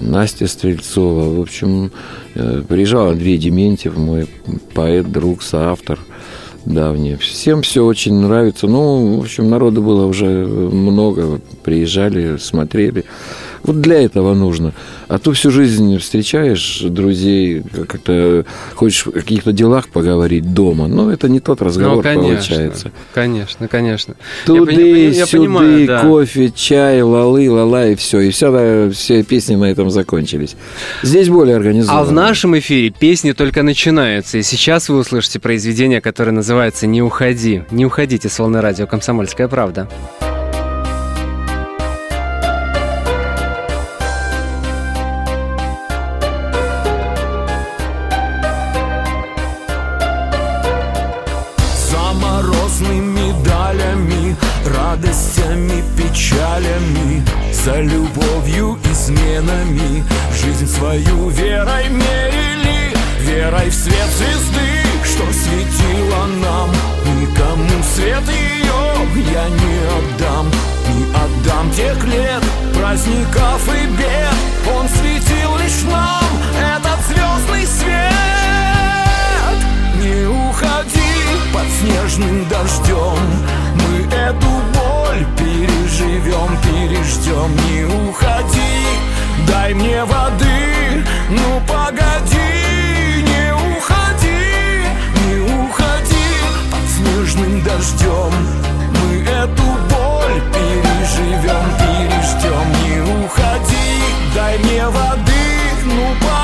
Настя 0.00 0.46
Стрельцова. 0.46 1.34
В 1.34 1.40
общем, 1.40 1.90
э, 2.34 2.62
приезжал 2.66 3.10
Андрей 3.10 3.38
Дементьев, 3.38 3.96
мой 3.96 4.26
поэт, 4.74 5.10
друг, 5.10 5.42
соавтор 5.42 5.98
давний. 6.64 7.16
Всем 7.16 7.62
все 7.62 7.84
очень 7.84 8.14
нравится. 8.14 8.66
Ну, 8.66 9.18
в 9.18 9.20
общем, 9.20 9.50
народу 9.50 9.82
было 9.82 10.06
уже 10.06 10.26
много. 10.26 11.40
Приезжали, 11.62 12.36
смотрели. 12.38 13.04
Вот 13.64 13.80
для 13.80 14.02
этого 14.02 14.34
нужно. 14.34 14.74
А 15.08 15.18
то 15.18 15.32
всю 15.32 15.50
жизнь 15.50 15.98
встречаешь 15.98 16.80
друзей, 16.82 17.62
как-то 17.88 18.44
хочешь 18.74 19.06
о 19.06 19.12
каких-то 19.12 19.52
делах 19.52 19.88
поговорить 19.88 20.52
дома. 20.52 20.86
Но 20.86 21.10
это 21.10 21.30
не 21.30 21.40
тот 21.40 21.62
разговор 21.62 21.96
Ну, 21.96 22.02
конечно, 22.02 22.28
получается. 22.28 22.92
Конечно, 23.14 23.66
конечно. 23.68 24.14
Туды, 24.44 25.08
Я 25.08 25.24
сюды, 25.26 25.44
понимаю, 25.44 25.86
да. 25.86 26.00
кофе, 26.00 26.52
чай, 26.54 27.00
лалы, 27.00 27.50
лала 27.50 27.88
и 27.88 27.94
все. 27.94 28.20
И 28.20 28.30
вся, 28.30 28.90
все 28.90 29.22
песни 29.22 29.54
на 29.56 29.64
этом 29.64 29.88
закончились. 29.90 30.56
Здесь 31.02 31.30
более 31.30 31.56
организованно. 31.56 32.02
А 32.02 32.04
в 32.04 32.12
нашем 32.12 32.58
эфире 32.58 32.90
песни 32.90 33.32
только 33.32 33.62
начинаются. 33.62 34.36
И 34.36 34.42
сейчас 34.42 34.90
вы 34.90 34.98
услышите 34.98 35.40
произведение, 35.40 36.02
которое 36.02 36.32
называется 36.32 36.86
«Не 36.86 37.00
уходи». 37.00 37.62
Не 37.70 37.86
уходите 37.86 38.28
с 38.28 38.38
волны 38.38 38.60
радио 38.60 38.86
«Комсомольская 38.86 39.48
правда». 39.48 39.88
За 40.20 40.33
морозными 52.14 53.00
медалями, 53.00 54.36
радостями, 54.66 55.82
печалями 55.96 57.24
За 57.52 57.80
любовью, 57.80 58.78
изменами 58.90 60.04
Жизнь 60.32 60.66
свою 60.68 61.28
верой 61.30 61.88
мерили 61.88 62.94
Верой 63.20 63.70
в 63.70 63.74
свет 63.74 64.08
звезды, 64.16 64.84
что 65.02 65.24
светила 65.32 66.26
нам. 66.42 66.70
Никому 67.20 67.82
свет 67.94 68.22
ее 68.28 68.84
я 69.32 69.48
не 69.48 69.78
отдам 69.96 70.50
Не 70.88 71.04
отдам 71.14 71.70
тех 71.70 72.04
лет, 72.04 72.42
праздников 72.74 73.68
и 73.68 73.86
бед. 73.86 74.34
Он 74.76 74.88
светил 74.88 75.56
лишь 75.58 75.82
нам, 75.90 76.24
этот 76.58 77.00
звездный 77.06 77.66
свет. 77.66 78.12
Не 80.00 80.26
уходи 80.26 81.03
под 81.52 81.66
снежным 81.80 82.48
дождем. 82.48 83.18
Мы 83.74 84.06
эту 84.14 84.50
боль 84.74 85.26
переживем, 85.38 86.56
переждем. 86.62 87.50
Не 87.66 87.84
уходи, 87.84 88.84
дай 89.46 89.74
мне 89.74 90.04
воды. 90.04 91.04
Ну 91.30 91.60
погоди, 91.66 92.50
не 93.22 93.52
уходи 93.52 94.84
Не 95.26 95.36
уходи 95.40 96.28
под 96.70 96.86
снежным 96.96 97.62
дождем. 97.62 98.32
Мы 98.90 99.22
эту 99.24 99.66
боль 99.90 100.40
переживем, 100.52 101.66
переждем. 101.78 102.66
Не 102.84 103.24
уходи, 103.24 103.88
дай 104.34 104.58
мне 104.58 104.86
воды. 104.88 105.32
Ну 105.84 106.06
погоди, 106.20 106.43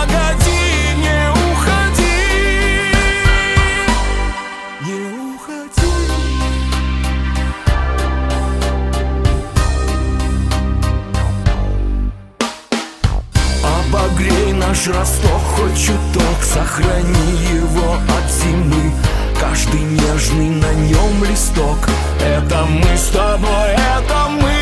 наш 14.81 14.97
росток 14.97 15.41
хоть 15.57 15.79
чуток 15.79 16.43
Сохрани 16.43 17.33
его 17.53 17.95
от 17.95 18.31
зимы. 18.31 18.93
Каждый 19.39 19.81
нежный 19.81 20.49
на 20.51 20.73
нем 20.75 21.25
листок. 21.25 21.89
Это 22.21 22.65
мы 22.65 22.97
с 22.97 23.09
тобой, 23.09 23.71
это 23.75 24.29
мы 24.29 24.60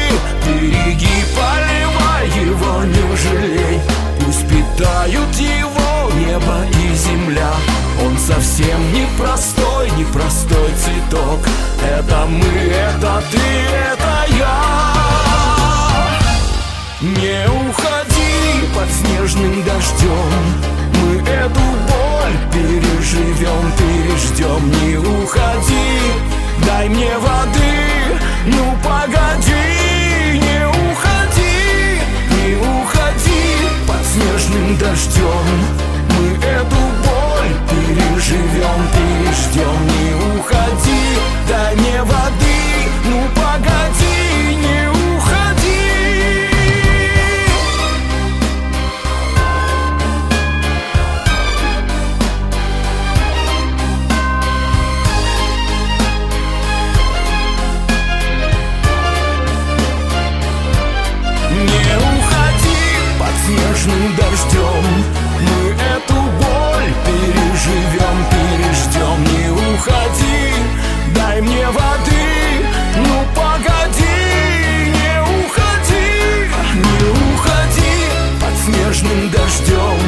дождем. 79.27 79.99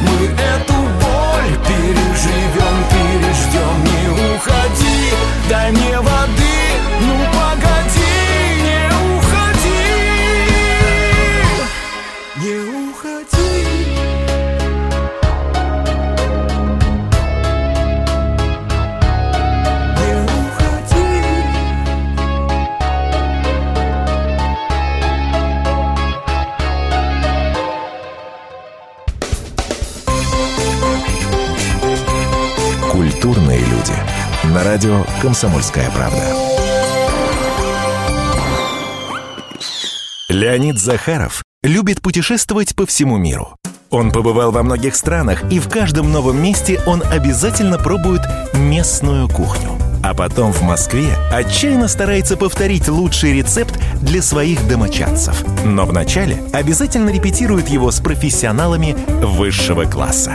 Мы 0.00 0.26
эту 0.26 0.71
«Комсомольская 35.22 35.88
правда». 35.92 36.20
Леонид 40.28 40.80
Захаров 40.80 41.44
любит 41.62 42.02
путешествовать 42.02 42.74
по 42.74 42.86
всему 42.86 43.18
миру. 43.18 43.54
Он 43.90 44.10
побывал 44.10 44.50
во 44.50 44.64
многих 44.64 44.96
странах, 44.96 45.44
и 45.48 45.60
в 45.60 45.68
каждом 45.68 46.10
новом 46.10 46.42
месте 46.42 46.80
он 46.86 47.04
обязательно 47.08 47.78
пробует 47.78 48.22
местную 48.54 49.28
кухню. 49.28 49.70
А 50.02 50.12
потом 50.12 50.52
в 50.52 50.62
Москве 50.62 51.14
отчаянно 51.30 51.86
старается 51.86 52.36
повторить 52.36 52.88
лучший 52.88 53.32
рецепт 53.32 53.78
для 54.00 54.22
своих 54.22 54.66
домочадцев. 54.66 55.44
Но 55.64 55.86
вначале 55.86 56.42
обязательно 56.52 57.10
репетирует 57.10 57.68
его 57.68 57.92
с 57.92 58.00
профессионалами 58.00 58.96
высшего 59.24 59.84
класса. 59.84 60.34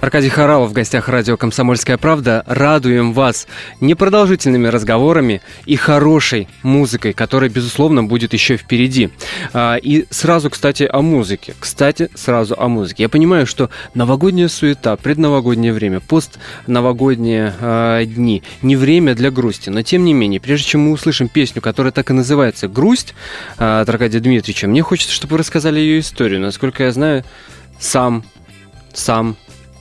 Аркадий 0.00 0.28
Харалов 0.28 0.70
в 0.70 0.74
гостях 0.74 1.08
радио 1.08 1.36
«Комсомольская 1.36 1.98
правда». 1.98 2.44
Радуем 2.46 3.12
вас 3.12 3.48
непродолжительными 3.80 4.68
разговорами 4.68 5.42
и 5.66 5.74
хорошей 5.74 6.46
музыкой, 6.62 7.12
которая, 7.12 7.50
безусловно, 7.50 8.04
будет 8.04 8.32
еще 8.32 8.56
впереди. 8.56 9.10
А, 9.52 9.74
и 9.74 10.06
сразу, 10.10 10.50
кстати, 10.50 10.88
о 10.90 11.02
музыке. 11.02 11.54
Кстати, 11.58 12.10
сразу 12.14 12.54
о 12.56 12.68
музыке. 12.68 13.02
Я 13.02 13.08
понимаю, 13.08 13.44
что 13.44 13.70
новогодняя 13.94 14.46
суета, 14.46 14.94
предновогоднее 14.96 15.72
время, 15.72 15.98
постновогодние 15.98 17.52
э, 17.58 18.04
дни 18.06 18.44
не 18.62 18.76
время 18.76 19.16
для 19.16 19.32
грусти. 19.32 19.68
Но, 19.68 19.82
тем 19.82 20.04
не 20.04 20.14
менее, 20.14 20.38
прежде 20.38 20.68
чем 20.68 20.82
мы 20.82 20.92
услышим 20.92 21.26
песню, 21.28 21.60
которая 21.60 21.90
так 21.90 22.08
и 22.10 22.12
называется 22.14 22.68
«Грусть» 22.68 23.14
э, 23.58 23.80
от 23.80 23.88
Аркадия 23.88 24.20
Дмитриевича, 24.20 24.68
мне 24.68 24.82
хочется, 24.82 25.12
чтобы 25.12 25.32
вы 25.32 25.38
рассказали 25.38 25.80
ее 25.80 25.98
историю. 25.98 26.40
Насколько 26.40 26.84
я 26.84 26.92
знаю, 26.92 27.24
сам, 27.80 28.22
сам 28.94 29.36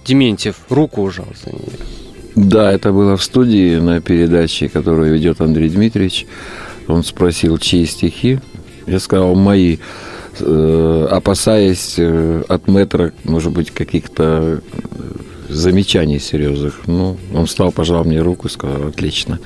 Дементьев 0.07 0.55
руку 0.69 1.03
ужал 1.03 1.27
за 1.43 1.51
нее. 1.51 1.77
Да, 2.35 2.71
это 2.71 2.93
было 2.93 3.17
в 3.17 3.23
студии 3.23 3.77
на 3.77 3.99
передаче, 3.99 4.69
которую 4.69 5.13
ведет 5.13 5.41
Андрей 5.41 5.69
Дмитриевич. 5.69 6.25
Он 6.87 7.03
спросил, 7.03 7.57
чьи 7.57 7.85
стихи. 7.85 8.39
Я 8.85 8.99
сказал, 8.99 9.35
мои, 9.35 9.77
э, 10.39 11.07
опасаясь 11.11 11.95
э, 11.97 12.43
от 12.47 12.67
метра, 12.69 13.11
может 13.25 13.51
быть, 13.51 13.71
каких-то 13.71 14.61
замечаний 15.49 16.19
серьезных. 16.19 16.81
Ну, 16.87 17.17
он 17.33 17.45
встал, 17.47 17.73
пожал 17.73 18.05
мне 18.05 18.21
руку 18.21 18.47
и 18.47 18.51
сказал, 18.51 18.87
отлично. 18.87 19.39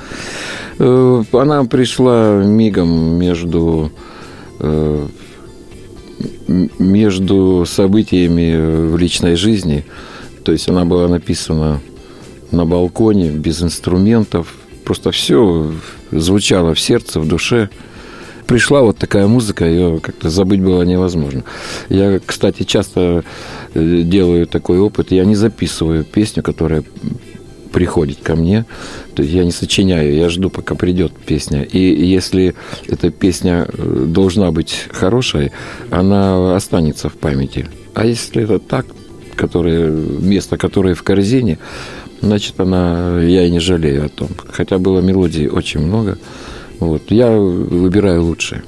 Э, 0.78 1.24
она 1.32 1.64
пришла 1.64 2.44
мигом 2.44 2.90
между 3.18 3.92
между 6.78 7.66
событиями 7.66 8.90
в 8.90 8.98
личной 8.98 9.36
жизни– 9.36 9.86
то 10.44 10.52
есть 10.52 10.70
она 10.70 10.86
была 10.86 11.08
написана 11.08 11.82
на 12.52 12.66
балконе, 12.66 13.30
без 13.30 13.62
инструментов. 13.62 14.54
Просто 14.84 15.12
все 15.12 15.72
звучало 16.12 16.74
в 16.74 16.80
сердце, 16.80 17.20
в 17.20 17.28
душе. 17.28 17.70
Пришла 18.48 18.82
вот 18.82 18.98
такая 18.98 19.28
музыка, 19.28 19.66
ее 19.66 20.00
как-то 20.02 20.30
забыть 20.30 20.62
было 20.62 20.84
невозможно. 20.84 21.44
Я, 21.90 22.20
кстати, 22.20 22.64
часто 22.64 23.24
э, 23.74 24.02
делаю 24.04 24.46
такой 24.46 24.80
опыт. 24.80 25.12
Я 25.12 25.24
не 25.24 25.36
записываю 25.36 26.04
песню, 26.04 26.44
которая 26.44 26.84
приходит 27.72 28.20
ко 28.22 28.36
мне. 28.36 28.66
То 29.16 29.24
есть 29.24 29.34
я 29.34 29.46
не 29.46 29.52
сочиняю, 29.52 30.14
я 30.14 30.28
жду, 30.28 30.50
пока 30.50 30.76
придет 30.76 31.14
песня. 31.14 31.64
И 31.64 31.80
если 31.80 32.54
эта 32.88 33.10
песня 33.10 33.68
э, 33.72 34.06
должна 34.08 34.52
быть 34.52 34.88
хорошей, 34.92 35.54
она 35.90 36.56
останется 36.56 37.08
в 37.08 37.14
памяти. 37.14 37.68
А 37.94 38.06
если 38.06 38.44
это 38.44 38.60
так, 38.60 38.86
которое, 39.42 39.90
место, 39.90 40.56
которое 40.58 40.94
в 40.94 41.02
корзине, 41.02 41.58
значит, 42.22 42.60
она, 42.60 43.20
я 43.24 43.44
и 43.48 43.50
не 43.50 43.60
жалею 43.60 44.06
о 44.06 44.10
том. 44.10 44.30
Хотя 44.54 44.78
было 44.78 45.02
мелодий 45.02 45.48
очень 45.48 45.80
много. 45.80 46.20
Вот, 46.80 47.10
я 47.10 47.32
выбираю 47.32 48.24
лучшее. 48.24 48.62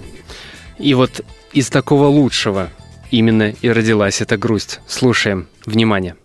И 0.79 0.95
вот 0.95 1.21
из 1.53 1.69
такого 1.69 2.07
лучшего 2.07 2.69
именно 3.11 3.53
и 3.61 3.69
родилась 3.69 4.21
эта 4.21 4.37
грусть. 4.37 4.79
Слушаем. 4.87 5.45
Внимание. 5.65 6.15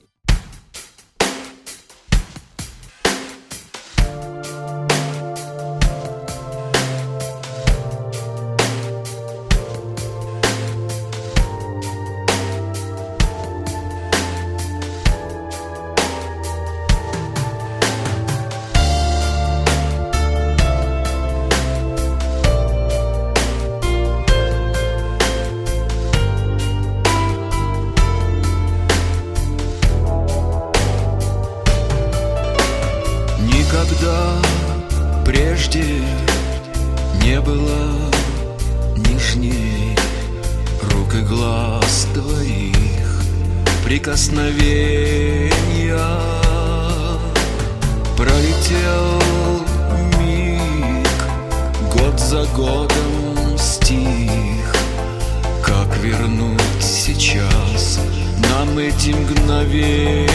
Потока 41.08 41.22
глаз 41.22 42.06
твоих, 42.12 43.22
прикосновения 43.82 45.50
Пролетел 48.16 49.22
миг, 50.18 51.08
год 51.94 52.20
за 52.20 52.44
годом 52.54 53.56
стих. 53.56 54.74
Как 55.64 55.96
вернуть 55.98 56.60
сейчас 56.80 58.00
нам 58.50 58.76
эти 58.78 59.10
мгновения? 59.10 60.28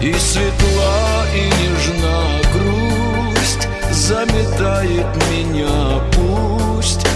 И 0.00 0.14
светла, 0.14 1.26
и 1.34 1.50
нежна 1.62 2.22
грусть 2.52 3.68
заметает 3.90 5.06
меня 5.30 6.00
пусть 6.12 7.06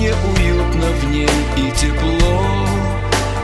мне 0.00 0.14
уютно 0.14 0.86
в 0.86 1.10
ней 1.10 1.28
и 1.58 1.70
тепло. 1.72 2.66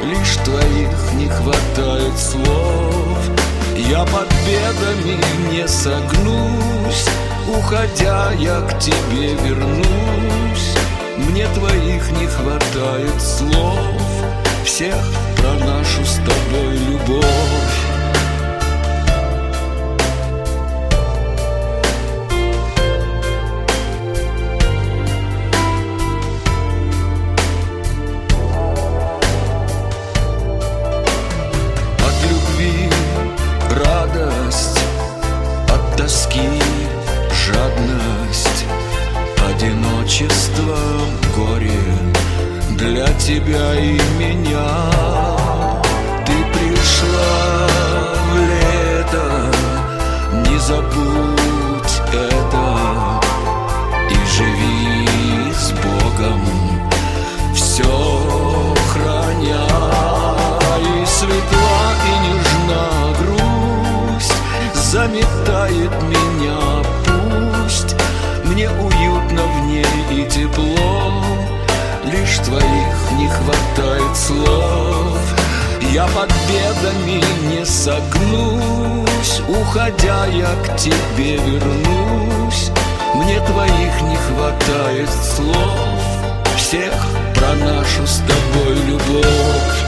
Лишь 0.03 0.37
твоих 0.37 1.12
не 1.12 1.29
хватает 1.29 2.19
слов. 2.19 3.19
Я 3.77 4.05
под 4.07 4.27
бедами 4.47 5.21
не 5.53 5.69
согнусь. 5.69 7.05
Уходя, 7.47 8.33
я 8.38 8.62
к 8.62 8.79
тебе 8.79 9.35
вернусь. 9.35 10.75
Мне 11.19 11.47
твоих 11.49 12.11
не 12.12 12.27
хватает 12.27 13.21
слов. 13.21 13.79
Всех 14.64 14.97
про 15.37 15.53
нашу 15.62 16.07
с 16.07 16.14
тобой 16.14 16.79
любовь. 16.88 17.86
тепло 70.37 71.22
Лишь 72.05 72.38
твоих 72.38 73.12
не 73.18 73.29
хватает 73.29 74.16
слов. 74.16 75.18
Я 75.92 76.07
под 76.09 76.31
бедами 76.49 77.22
не 77.49 77.64
согнусь 77.64 79.40
Уходя 79.49 80.27
я 80.27 80.55
к 80.64 80.77
тебе 80.77 81.37
вернусь. 81.38 82.70
Мне 83.14 83.40
твоих 83.40 84.03
не 84.03 84.16
хватает 84.16 85.11
слов 85.11 86.01
Всех 86.57 86.92
про 87.35 87.55
нашу 87.55 88.07
с 88.07 88.18
тобой 88.18 88.75
любовь. 88.87 89.86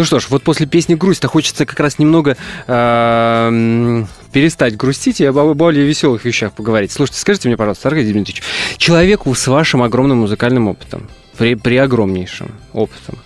Ну 0.00 0.06
что 0.06 0.18
ж, 0.18 0.28
вот 0.30 0.42
после 0.42 0.64
песни 0.64 0.94
«Грусть»-то 0.94 1.28
хочется 1.28 1.66
как 1.66 1.78
раз 1.78 1.98
немного 1.98 2.34
э, 2.66 4.04
перестать 4.32 4.74
грустить 4.74 5.20
и 5.20 5.26
об 5.26 5.36
более 5.52 5.84
веселых 5.84 6.24
вещах 6.24 6.54
поговорить. 6.54 6.90
Слушайте, 6.90 7.20
скажите 7.20 7.48
мне, 7.48 7.58
пожалуйста, 7.58 7.88
Аркадий 7.88 8.10
Дмитриевич, 8.10 8.42
человеку 8.78 9.34
с 9.34 9.46
вашим 9.46 9.82
огромным 9.82 10.20
музыкальным 10.20 10.68
опытом, 10.68 11.10
при, 11.36 11.54
при 11.54 11.76
огромнейшем 11.76 12.50
опытом. 12.72 13.18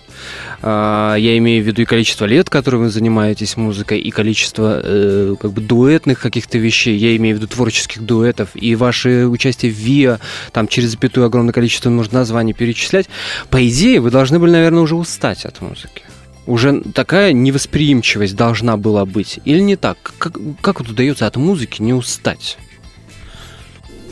А, 0.61 1.15
я 1.15 1.37
имею 1.37 1.63
в 1.63 1.67
виду 1.67 1.81
и 1.81 1.85
количество 1.85 2.25
лет, 2.25 2.49
которые 2.49 2.81
вы 2.81 2.89
занимаетесь 2.89 3.55
музыкой, 3.55 4.01
и 4.01 4.11
количество 4.11 4.81
э, 4.83 5.35
как 5.39 5.53
бы 5.53 5.61
дуэтных 5.61 6.19
каких-то 6.19 6.57
вещей. 6.57 6.97
Я 6.97 7.15
имею 7.15 7.37
в 7.37 7.39
виду 7.39 7.47
творческих 7.47 8.01
дуэтов, 8.01 8.49
и 8.53 8.75
ваше 8.75 9.27
участие 9.27 9.71
в 9.71 9.75
ВИА, 9.75 10.19
там 10.51 10.67
через 10.67 10.89
запятую 10.89 11.25
огромное 11.25 11.53
количество 11.53 11.89
нужно 11.89 12.19
названий 12.19 12.51
перечислять. 12.51 13.07
По 13.49 13.65
идее, 13.65 14.01
вы 14.01 14.11
должны 14.11 14.39
были, 14.39 14.51
наверное, 14.51 14.83
уже 14.83 14.95
устать 14.95 15.45
от 15.45 15.61
музыки 15.61 16.03
уже 16.47 16.81
такая 16.93 17.33
невосприимчивость 17.33 18.35
должна 18.35 18.77
была 18.77 19.05
быть. 19.05 19.39
Или 19.45 19.59
не 19.59 19.75
так? 19.75 19.97
Как, 20.17 20.37
как 20.61 20.79
вот 20.79 20.89
удается 20.89 21.27
от 21.27 21.35
музыки 21.37 21.81
не 21.81 21.93
устать? 21.93 22.57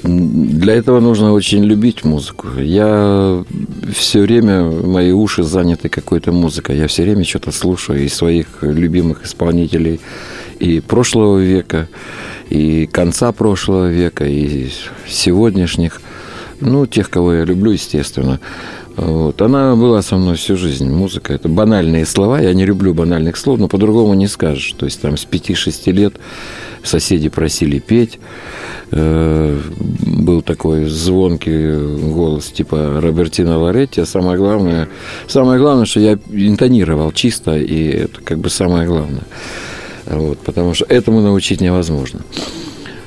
Для 0.04 0.74
этого 0.74 1.00
нужно 1.00 1.32
очень 1.32 1.64
любить 1.64 2.04
музыку. 2.04 2.50
Я 2.60 3.46
все 3.96 4.22
время, 4.22 4.64
мои 4.64 5.12
уши 5.12 5.44
заняты 5.44 5.88
какой-то 5.88 6.34
музыкой. 6.34 6.78
Я 6.78 6.88
все 6.88 7.04
время 7.04 7.24
что-то 7.24 7.54
слушаю 7.54 8.04
из 8.04 8.14
своих 8.14 8.48
любимых 8.62 9.26
исполнителей 9.26 10.02
и 10.60 10.82
прошлого 10.82 11.40
века, 11.40 11.88
и 12.50 12.86
конца 12.88 13.32
прошлого 13.32 13.90
века, 13.90 14.26
и 14.26 14.70
сегодняшних. 15.08 16.02
Ну, 16.60 16.86
тех, 16.86 17.10
кого 17.10 17.34
я 17.34 17.46
люблю, 17.46 17.72
естественно. 17.72 18.42
Вот. 18.96 19.42
Она 19.42 19.76
была 19.76 20.02
со 20.02 20.18
мной 20.18 20.36
всю 20.36 20.56
жизнь. 20.56 20.90
Музыка– 20.90 21.34
это 21.36 21.50
банальные 21.50 22.06
слова. 22.06 22.40
Я 22.40 22.54
не 22.54 22.66
люблю 22.66 22.94
банальных 22.94 23.38
слов, 23.38 23.60
но 23.60 23.68
по-другому 23.68 24.14
не 24.14 24.28
скажешь. 24.28 24.74
То 24.78 24.86
есть 24.86 25.02
там 25.02 25.18
с 25.18 25.26
5-6 25.26 25.92
лет 25.92 26.16
соседи 26.84 27.30
просили 27.30 27.80
петь. 27.80 28.20
Э, 28.92 29.60
был 29.80 30.44
такой 30.44 30.86
звонкий 30.86 32.12
голос 32.14 32.48
типа 32.52 33.00
Робертина 33.02 33.58
Лоретти. 33.58 34.02
А 34.02 34.06
самое 34.06 34.38
главное, 34.38 34.88
самое 35.28 35.60
главное, 35.60 35.86
что 35.86 36.00
я 36.00 36.20
интонировал 36.32 37.12
чисто, 37.12 37.58
и 37.58 37.88
это 37.88 38.22
как 38.22 38.38
бы 38.40 38.50
самое 38.50 38.86
главное. 38.88 39.24
Вот, 40.06 40.38
потому 40.40 40.76
что 40.76 40.86
этому 40.86 41.22
научить 41.22 41.62
невозможно. 41.62 42.22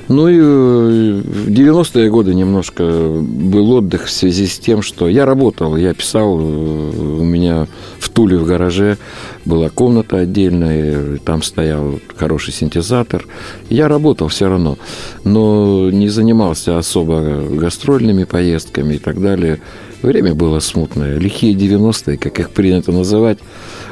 Ну 0.07 0.29
и 0.29 0.37
э, 0.37 1.21
в 1.21 1.49
90-е 1.49 2.09
годы 2.09 2.33
немножко 2.33 2.83
был 2.83 3.71
отдых 3.71 4.05
в 4.05 4.11
связи 4.11 4.47
с 4.47 4.57
тем, 4.57 4.81
что 4.81 5.09
я 5.09 5.25
работал, 5.25 5.75
я 5.75 5.93
писал, 5.93 6.39
э, 6.39 6.43
у 6.43 7.23
меня 7.23 7.67
в 7.99 8.09
Туле 8.09 8.37
в 8.37 8.45
гараже 8.45 8.97
была 9.43 9.69
комната 9.69 10.17
отдельная, 10.17 11.17
там 11.17 11.43
стоял 11.43 11.99
хороший 12.15 12.53
синтезатор. 12.53 13.27
Я 13.69 13.89
работал 13.89 14.29
все 14.29 14.47
равно, 14.47 14.77
но 15.25 15.89
не 15.91 16.07
занимался 16.07 16.77
особо 16.77 17.43
гастрольными 17.51 18.23
поездками 18.23 18.95
и 18.95 18.99
так 18.99 19.21
далее. 19.21 19.59
Время 20.01 20.33
было 20.35 20.59
смутное. 20.59 21.17
Лихие 21.17 21.55
90-е, 21.55 22.17
как 22.17 22.37
их 22.39 22.49
принято 22.51 22.91
называть. 22.91 23.39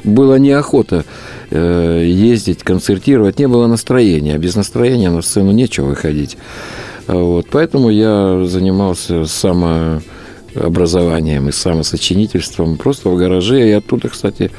Было 0.04 0.36
неохота 0.36 1.06
э, 1.50 2.04
ездить, 2.06 2.62
концертировать. 2.64 3.40
Не 3.40 3.48
было 3.48 3.66
настроения. 3.68 4.36
А 4.36 4.38
без 4.38 4.56
настроения 4.56 5.10
на 5.10 5.24
сцену 5.24 5.52
нечего 5.52 5.88
выходить. 5.88 6.38
Вот. 7.08 7.48
Поэтому 7.52 7.90
я 7.90 8.46
занимался 8.46 9.26
самообразованием 9.26 11.50
и 11.50 11.52
самосочинительством 11.52 12.78
просто 12.78 13.10
в 13.10 13.18
гараже. 13.18 13.68
И 13.68 13.72
оттуда, 13.72 14.10
кстати, 14.10 14.52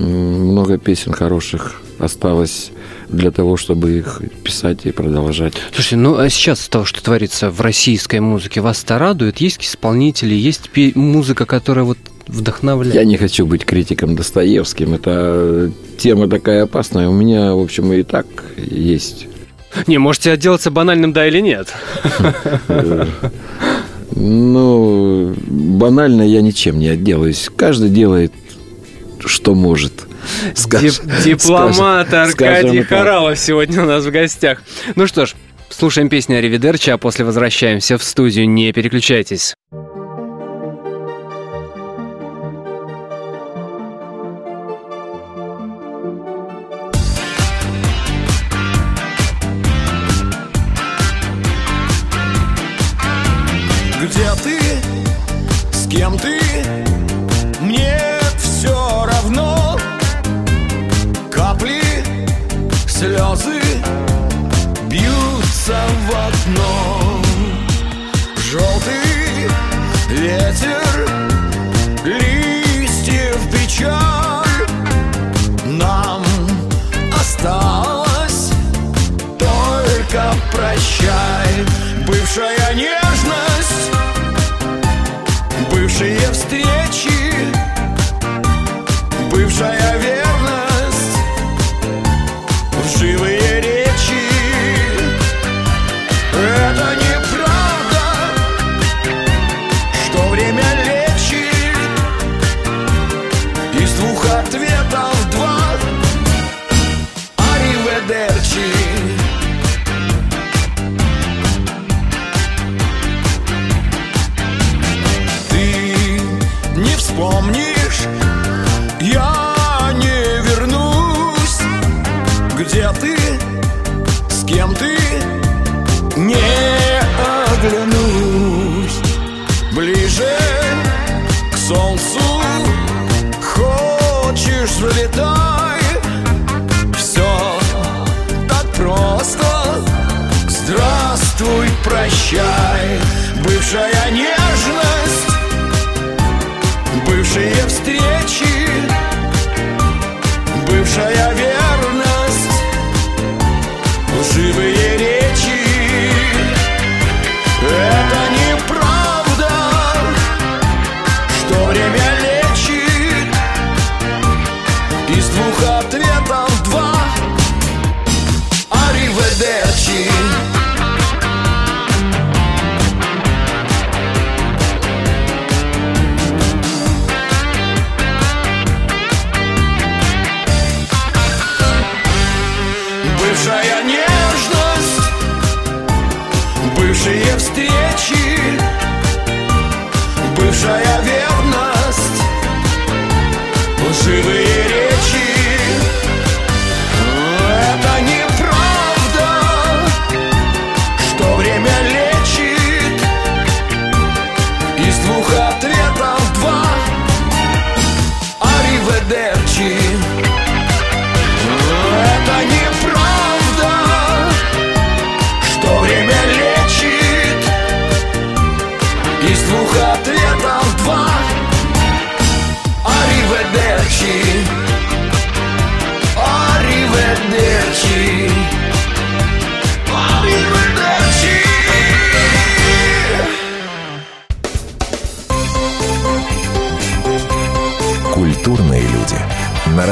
много 0.00 0.78
песен 0.78 1.12
хороших 1.12 1.82
осталось 1.98 2.72
для 3.08 3.30
того, 3.30 3.56
чтобы 3.56 3.98
их 3.98 4.22
писать 4.42 4.80
и 4.84 4.92
продолжать. 4.92 5.54
Слушайте, 5.72 5.96
ну 5.96 6.16
а 6.16 6.28
сейчас 6.30 6.68
того, 6.68 6.84
что 6.84 7.02
творится 7.02 7.50
в 7.50 7.60
российской 7.60 8.20
музыке, 8.20 8.60
вас-то 8.60 8.98
радует? 8.98 9.38
Есть 9.38 9.64
исполнители, 9.64 10.34
есть 10.34 10.70
музыка, 10.94 11.44
которая 11.44 11.84
вот 11.84 11.98
вдохновляет? 12.26 12.94
Я 12.94 13.04
не 13.04 13.16
хочу 13.16 13.46
быть 13.46 13.64
критиком 13.64 14.16
Достоевским. 14.16 14.94
Это 14.94 15.70
тема 15.98 16.28
такая 16.28 16.64
опасная. 16.64 17.08
У 17.08 17.12
меня, 17.12 17.54
в 17.54 17.60
общем, 17.60 17.92
и 17.92 18.02
так 18.02 18.26
есть. 18.56 19.26
Не, 19.86 19.98
можете 19.98 20.32
отделаться 20.32 20.70
банальным 20.70 21.12
да 21.12 21.26
или 21.26 21.40
нет? 21.40 21.68
Ну, 24.12 25.34
банально 25.46 26.22
я 26.22 26.42
ничем 26.42 26.78
не 26.78 26.88
отделаюсь. 26.88 27.48
Каждый 27.54 27.90
делает, 27.90 28.32
что 29.28 29.54
может. 29.54 30.06
Скаж... 30.54 31.00
Дипломат 31.24 32.08
скажем, 32.08 32.30
Аркадий 32.30 32.82
скажем 32.82 32.84
Харалов 32.84 33.38
сегодня 33.38 33.82
у 33.82 33.86
нас 33.86 34.04
в 34.04 34.10
гостях. 34.10 34.62
Ну 34.94 35.06
что 35.06 35.26
ж, 35.26 35.34
слушаем 35.68 36.08
песню 36.08 36.38
Аривидерчи, 36.38 36.90
а 36.90 36.98
после 36.98 37.24
возвращаемся 37.24 37.98
в 37.98 38.02
студию. 38.02 38.48
Не 38.48 38.72
переключайтесь. 38.72 39.54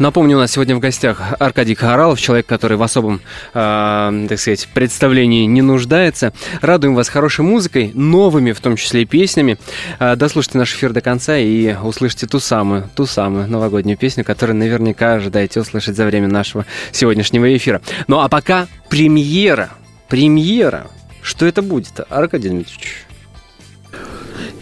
Напомню, 0.00 0.36
у 0.36 0.40
нас 0.40 0.50
сегодня 0.50 0.74
в 0.74 0.80
гостях 0.80 1.20
Аркадий 1.38 1.76
Харалов, 1.76 2.20
человек, 2.20 2.46
который 2.46 2.76
в 2.76 2.82
особом, 2.82 3.20
э, 3.54 4.26
так 4.28 4.38
сказать, 4.40 4.68
представлении 4.74 5.44
не 5.46 5.62
нуждается. 5.62 6.32
Радуем 6.60 6.96
вас 6.96 7.08
хорошей 7.08 7.44
музыкой, 7.44 7.92
новыми, 7.94 8.50
в 8.50 8.60
том 8.60 8.74
числе 8.74 9.02
и 9.02 9.04
песнями. 9.04 9.56
Э, 10.00 10.16
дослушайте 10.16 10.58
наш 10.58 10.74
эфир 10.74 10.92
до 10.92 11.00
конца 11.00 11.38
и 11.38 11.76
услышите 11.76 12.26
ту 12.26 12.40
самую, 12.40 12.90
ту 12.96 13.06
самую 13.06 13.48
новогоднюю 13.48 13.96
песню, 13.96 14.24
которую 14.24 14.56
наверняка 14.56 15.14
ожидаете 15.14 15.60
услышать 15.60 15.94
за 15.94 16.04
время 16.06 16.26
нашего 16.26 16.66
сегодняшнего 16.90 17.56
эфира. 17.56 17.80
Ну 18.08 18.18
а 18.18 18.28
пока 18.28 18.66
премьера, 18.88 19.70
премьера. 20.08 20.88
Что 21.22 21.46
это 21.46 21.62
будет, 21.62 22.00
Аркадий 22.10 22.48
Дмитриевич? 22.48 23.04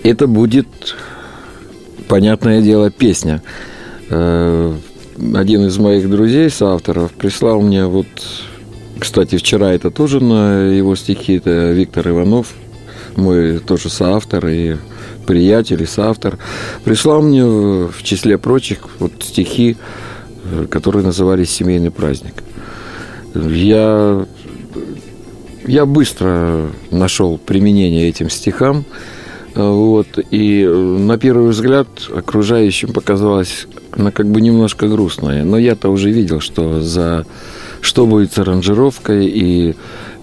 Это 0.02 0.26
будет, 0.26 0.94
понятное 2.06 2.60
дело, 2.60 2.90
песня. 2.90 3.42
Один 5.34 5.66
из 5.66 5.78
моих 5.78 6.08
друзей, 6.08 6.50
соавторов, 6.50 7.12
прислал 7.12 7.60
мне 7.60 7.84
вот, 7.86 8.06
кстати, 8.98 9.36
вчера 9.36 9.72
это 9.72 9.90
тоже 9.90 10.20
на 10.20 10.68
его 10.68 10.96
стихи, 10.96 11.36
это 11.36 11.72
Виктор 11.72 12.08
Иванов, 12.08 12.48
мой 13.16 13.58
тоже 13.58 13.90
соавтор 13.90 14.46
и 14.46 14.76
приятель 15.26 15.82
и 15.82 15.86
соавтор, 15.86 16.38
прислал 16.84 17.22
мне 17.22 17.44
в 17.44 18.02
числе 18.02 18.38
прочих 18.38 18.88
вот 18.98 19.12
стихи, 19.20 19.76
э, 20.44 20.66
которые 20.70 21.04
назывались 21.04 21.50
«Семейный 21.50 21.90
праздник». 21.90 22.42
Я 23.34 24.26
я 25.66 25.86
быстро 25.86 26.70
нашел 26.90 27.38
применение 27.38 28.08
этим 28.08 28.28
стихам. 28.30 28.84
Э, 29.54 29.62
Вот, 29.62 30.18
и 30.30 30.62
э, 30.62 30.72
на 30.72 31.18
первый 31.18 31.50
взгляд 31.50 31.88
окружающим 32.14 32.92
показалось 32.92 33.66
она 33.92 34.10
как 34.10 34.26
бы 34.26 34.40
немножко 34.40 34.88
грустная. 34.88 35.44
Но 35.44 35.58
я-то 35.58 35.90
уже 35.90 36.10
видел, 36.10 36.40
что 36.40 36.80
за 36.80 37.26
что 37.80 38.06
будет 38.06 38.32
с 38.32 38.38
аранжировкой 38.38 39.26
и, 39.26 39.74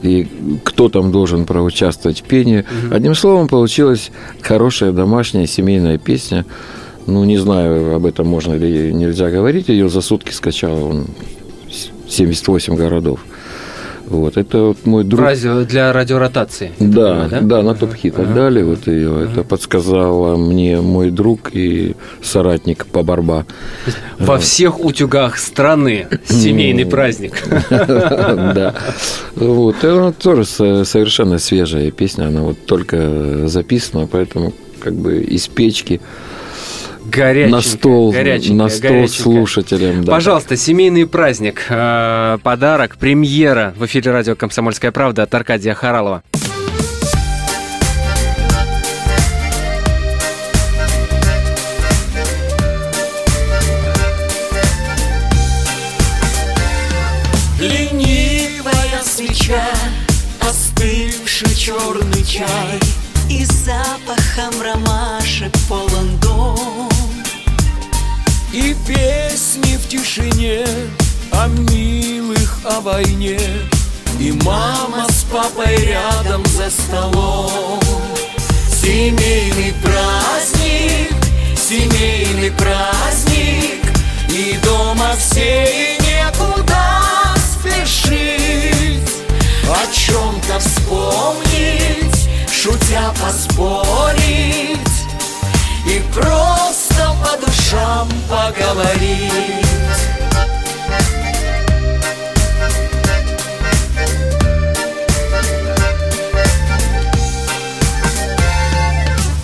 и 0.01 0.27
кто 0.63 0.89
там 0.89 1.11
должен 1.11 1.45
проучаствовать 1.45 2.21
в 2.21 2.23
пении. 2.23 2.65
Одним 2.89 3.15
словом, 3.15 3.47
получилась 3.47 4.11
хорошая 4.41 4.93
домашняя 4.93 5.45
семейная 5.45 5.97
песня. 5.97 6.45
Ну, 7.05 7.23
не 7.25 7.37
знаю, 7.37 7.95
об 7.95 8.05
этом 8.05 8.27
можно 8.27 8.53
или 8.53 8.91
нельзя 8.91 9.29
говорить. 9.29 9.67
Ее 9.67 9.89
за 9.89 10.01
сутки 10.01 10.31
скачало 10.31 10.85
он 10.85 11.07
78 12.07 12.75
городов. 12.75 13.19
Вот, 14.09 14.37
это 14.37 14.57
вот 14.59 14.85
мой 14.85 15.03
друг. 15.03 15.21
Радио, 15.21 15.63
для 15.63 15.93
радиоротации. 15.93 16.71
Да, 16.79 17.27
Да? 17.29 17.41
да, 17.41 17.61
на 17.61 17.75
топ-хит 17.75 18.17
отдали 18.17 18.63
вот 18.63 18.87
ее. 18.87 19.25
Это 19.31 19.43
подсказала 19.43 20.35
мне 20.35 20.81
мой 20.81 21.11
друг 21.11 21.51
и 21.53 21.95
соратник 22.21 22.87
по 22.87 23.03
борьба. 23.03 23.45
Во 24.17 24.37
всех 24.39 24.79
утюгах 24.79 25.37
страны 25.37 26.07
семейный 26.27 26.85
праздник. 26.85 27.33
Да. 27.69 28.73
Вот, 29.35 29.83
она 29.83 30.11
тоже 30.11 30.43
со- 30.45 30.83
совершенно 30.85 31.37
свежая 31.39 31.91
песня, 31.91 32.27
она 32.27 32.41
вот 32.41 32.65
только 32.65 33.47
записана, 33.47 34.07
поэтому 34.07 34.53
как 34.79 34.93
бы 34.95 35.19
из 35.21 35.47
печки 35.47 36.01
Горяченькая, 37.09 37.49
на 37.49 37.61
стол, 37.61 38.13
на 38.13 38.69
стол 38.69 39.07
слушателям. 39.07 40.03
да. 40.03 40.11
Пожалуйста, 40.11 40.55
семейный 40.55 41.07
праздник, 41.07 41.65
э, 41.69 42.37
подарок, 42.43 42.97
премьера 42.97 43.73
в 43.77 43.85
эфире 43.85 44.11
радио 44.11 44.35
«Комсомольская 44.35 44.91
правда» 44.91 45.23
от 45.23 45.33
Аркадия 45.33 45.73
Харалова. 45.73 46.23
Ленивая 57.59 59.03
свеча, 59.03 59.65
остывший 60.39 61.53
черный 61.53 62.23
чай 62.23 62.79
И 63.29 63.43
запахом 63.43 64.61
ромашек 64.61 65.51
полон 65.67 66.17
дом 66.21 66.28
И 68.59 68.75
песни 68.85 69.77
в 69.77 69.87
тишине 69.87 70.65
о 71.31 71.47
милых, 71.47 72.59
о 72.65 72.81
войне. 72.81 73.39
И 74.19 74.33
мама 74.43 75.07
с 75.09 75.23
папой 75.31 75.77
рядом 75.77 76.45
за 76.45 76.69
столом. 76.69 77.79
Семейный 78.69 79.73
праздник, 79.81 81.15
семейный 81.55 82.51
праздник. 82.51 83.81
И 84.29 84.59
дома 84.61 85.13
все 85.17 85.63
и 85.63 85.97
некуда 86.03 87.35
спешить. 87.53 89.09
О 89.69 89.93
чем-то 89.93 90.59
вспомнить, 90.59 92.27
шутя 92.51 93.13
поспорить. 93.21 94.79
И 95.87 96.01
просто 96.13 96.88
по 97.21 97.37
душам 97.37 98.07
поговорить. 98.29 99.69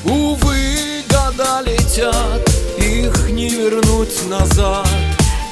Увы, 0.03 1.03
года 1.09 1.61
летят, 1.65 2.41
их 2.77 3.29
не 3.29 3.49
вернуть 3.49 4.29
назад. 4.29 4.87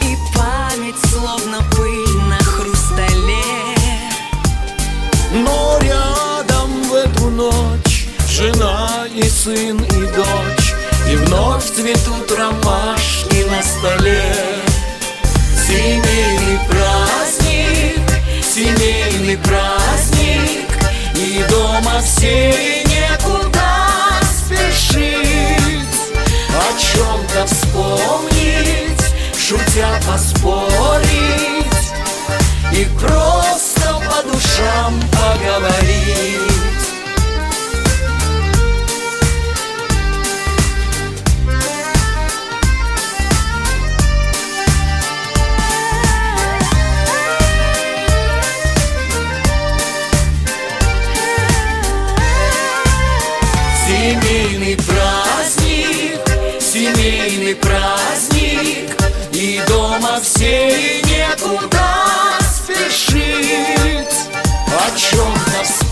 И 0.02 0.16
память 0.36 1.00
словно 1.12 1.60
пыль 1.72 2.18
на 2.30 2.38
хрустале. 2.44 3.44
Но 5.34 5.80
рядом 5.82 6.84
в 6.84 6.94
эту 6.94 7.30
ночь 7.30 8.08
жена 8.30 9.06
и 9.14 9.24
сын 9.24 9.84
и 9.84 10.06
дочь 10.16 10.63
Вновь 11.34 11.66
цветут 11.66 12.32
ромашки 12.38 13.44
на 13.50 13.64
столе. 13.64 14.22
Семейный 15.68 16.60
праздник, 16.70 18.02
семейный 18.44 19.38
праздник 19.38 20.70
И 21.16 21.44
дома 21.50 22.02
все 22.04 22.84
некуда 22.86 24.22
спешить. 24.32 25.18
О 26.50 26.80
чем-то 26.80 27.48
вспомнить, 27.48 29.02
шутя 29.36 30.00
поспорить 30.06 31.66
И 32.72 32.86
просто 33.00 33.94
по 34.06 34.32
душам 34.32 35.02
поговорить. 35.12 36.53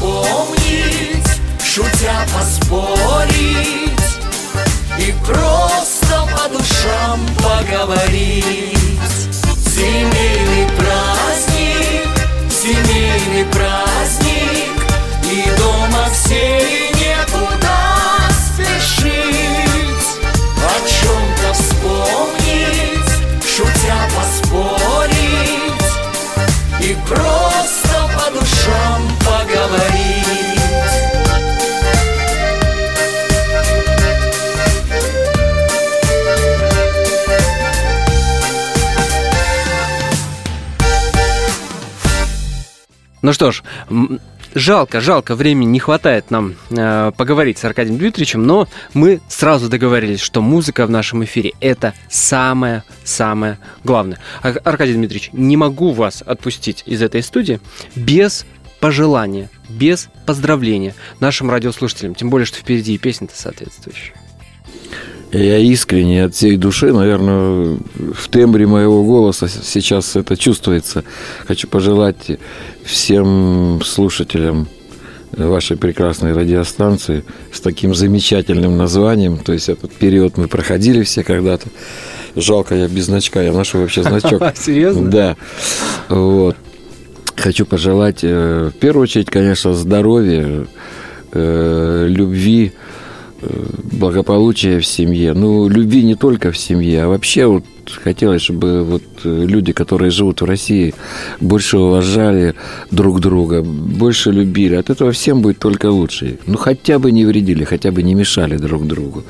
Вспомнить, 0.02 1.28
шутя 1.64 2.26
поспорить 2.34 3.92
И 4.98 5.14
просто 5.26 6.28
по 6.36 6.50
душам 6.50 7.20
поговорить. 7.38 8.78
Семейный 9.64 10.41
Ну 43.32 43.34
что 43.34 43.52
ж, 43.54 43.64
жалко, 44.54 45.00
жалко, 45.00 45.36
времени 45.36 45.70
не 45.70 45.80
хватает 45.80 46.32
нам 46.32 46.56
э, 46.70 47.14
поговорить 47.16 47.58
с 47.60 47.64
Аркадием 47.64 47.98
Дмитриевичем, 47.98 48.46
но 48.46 48.68
мы 48.94 49.22
сразу 49.30 49.70
договорились, 49.70 50.20
что 50.20 50.42
музыка 50.42 50.86
в 50.86 50.90
нашем 50.90 51.24
эфире 51.24 51.54
это 51.62 51.94
самое-самое 52.10 53.58
главное. 53.86 54.20
Ар- 54.44 54.60
Аркадий 54.66 54.96
Дмитриевич, 54.96 55.30
не 55.32 55.56
могу 55.56 55.94
вас 55.94 56.22
отпустить 56.22 56.84
из 56.86 57.02
этой 57.02 57.24
студии 57.24 57.62
без 57.96 58.46
пожелания, 58.82 59.50
без 59.70 60.10
поздравления 60.26 60.94
нашим 61.22 61.50
радиослушателям, 61.50 62.16
тем 62.16 62.30
более, 62.30 62.46
что 62.46 62.58
впереди 62.58 62.96
и 62.96 62.98
песня-то 62.98 63.40
соответствующая. 63.40 64.14
Я 65.32 65.58
искренне 65.60 66.26
от 66.26 66.36
всей 66.36 66.58
души, 66.58 66.92
наверное, 66.92 67.78
в 67.96 68.28
тембре 68.30 68.68
моего 68.68 69.04
голоса 69.04 69.48
сейчас 69.48 70.16
это 70.16 70.36
чувствуется. 70.36 71.04
Хочу 71.48 71.68
пожелать 71.68 72.32
всем 72.84 73.82
слушателям 73.84 74.68
вашей 75.32 75.78
прекрасной 75.78 76.34
радиостанции 76.34 77.24
с 77.52 77.62
таким 77.62 77.96
замечательным 77.96 78.78
названием. 78.78 79.38
То 79.38 79.54
есть 79.54 79.70
этот 79.70 79.94
период 79.94 80.38
мы 80.38 80.48
проходили 80.48 81.04
все 81.04 81.24
когда-то. 81.24 81.68
Жалко, 82.36 82.76
я 82.76 82.88
без 82.88 83.06
значка, 83.06 83.42
я 83.42 83.54
ношу 83.54 83.80
вообще 83.80 84.04
значок. 84.04 84.42
Серьезно? 84.56 85.10
Да. 85.10 85.38
Вот. 86.10 86.56
Хочу 87.36 87.66
пожелать, 87.66 88.20
э, 88.24 88.72
в 88.76 88.80
первую 88.80 89.04
очередь, 89.04 89.30
конечно, 89.30 89.74
здоровья, 89.74 90.68
э, 91.34 92.06
любви, 92.08 92.74
э, 93.42 93.48
благополучия 94.02 94.80
в 94.80 94.86
семье. 94.86 95.34
Ну, 95.34 95.70
любви 95.70 96.04
не 96.04 96.16
только 96.16 96.52
в 96.52 96.58
семье, 96.58 97.04
а 97.04 97.08
вообще 97.08 97.46
вот 97.46 97.64
хотелось, 98.04 98.42
чтобы 98.42 98.84
вот 98.84 99.04
э, 99.24 99.46
люди, 99.48 99.72
которые 99.74 100.12
живут 100.12 100.42
в 100.42 100.46
России, 100.46 100.94
больше 101.40 101.78
уважали 101.78 102.54
друг 102.92 103.20
друга, 103.20 103.62
больше 103.62 104.32
любили. 104.32 104.76
От 104.76 104.90
этого 104.90 105.12
всем 105.12 105.42
будет 105.42 105.60
только 105.60 105.86
лучше. 105.86 106.40
Ну, 106.48 106.58
хотя 106.58 107.00
бы 107.00 107.12
не 107.12 107.26
вредили, 107.26 107.64
хотя 107.64 107.92
бы 107.92 108.04
не 108.04 108.16
мешали 108.16 108.58
друг 108.58 108.88
другу. 108.88 109.24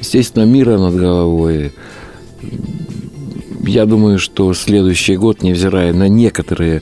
Естественно, 0.00 0.46
мира 0.46 0.78
над 0.78 0.96
головой. 0.96 1.72
Я 3.66 3.84
думаю, 3.86 4.18
что 4.18 4.54
следующий 4.54 5.16
год, 5.16 5.42
невзирая 5.42 5.92
на 5.92 6.08
некоторые 6.08 6.80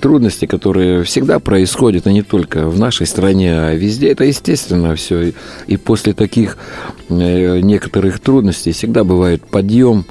трудности, 0.00 0.46
которые 0.46 1.02
всегда 1.04 1.38
происходят, 1.38 2.06
и 2.06 2.12
не 2.12 2.22
только 2.22 2.68
в 2.68 2.78
нашей 2.78 3.06
стране, 3.06 3.52
а 3.52 3.74
везде, 3.74 4.08
это 4.08 4.24
естественно 4.24 4.94
все. 4.94 5.32
И 5.66 5.76
после 5.76 6.12
таких 6.12 6.56
э, 7.08 7.60
некоторых 7.60 8.20
трудностей 8.20 8.72
всегда 8.72 9.04
бывает 9.04 9.42
подъем. 9.46 10.04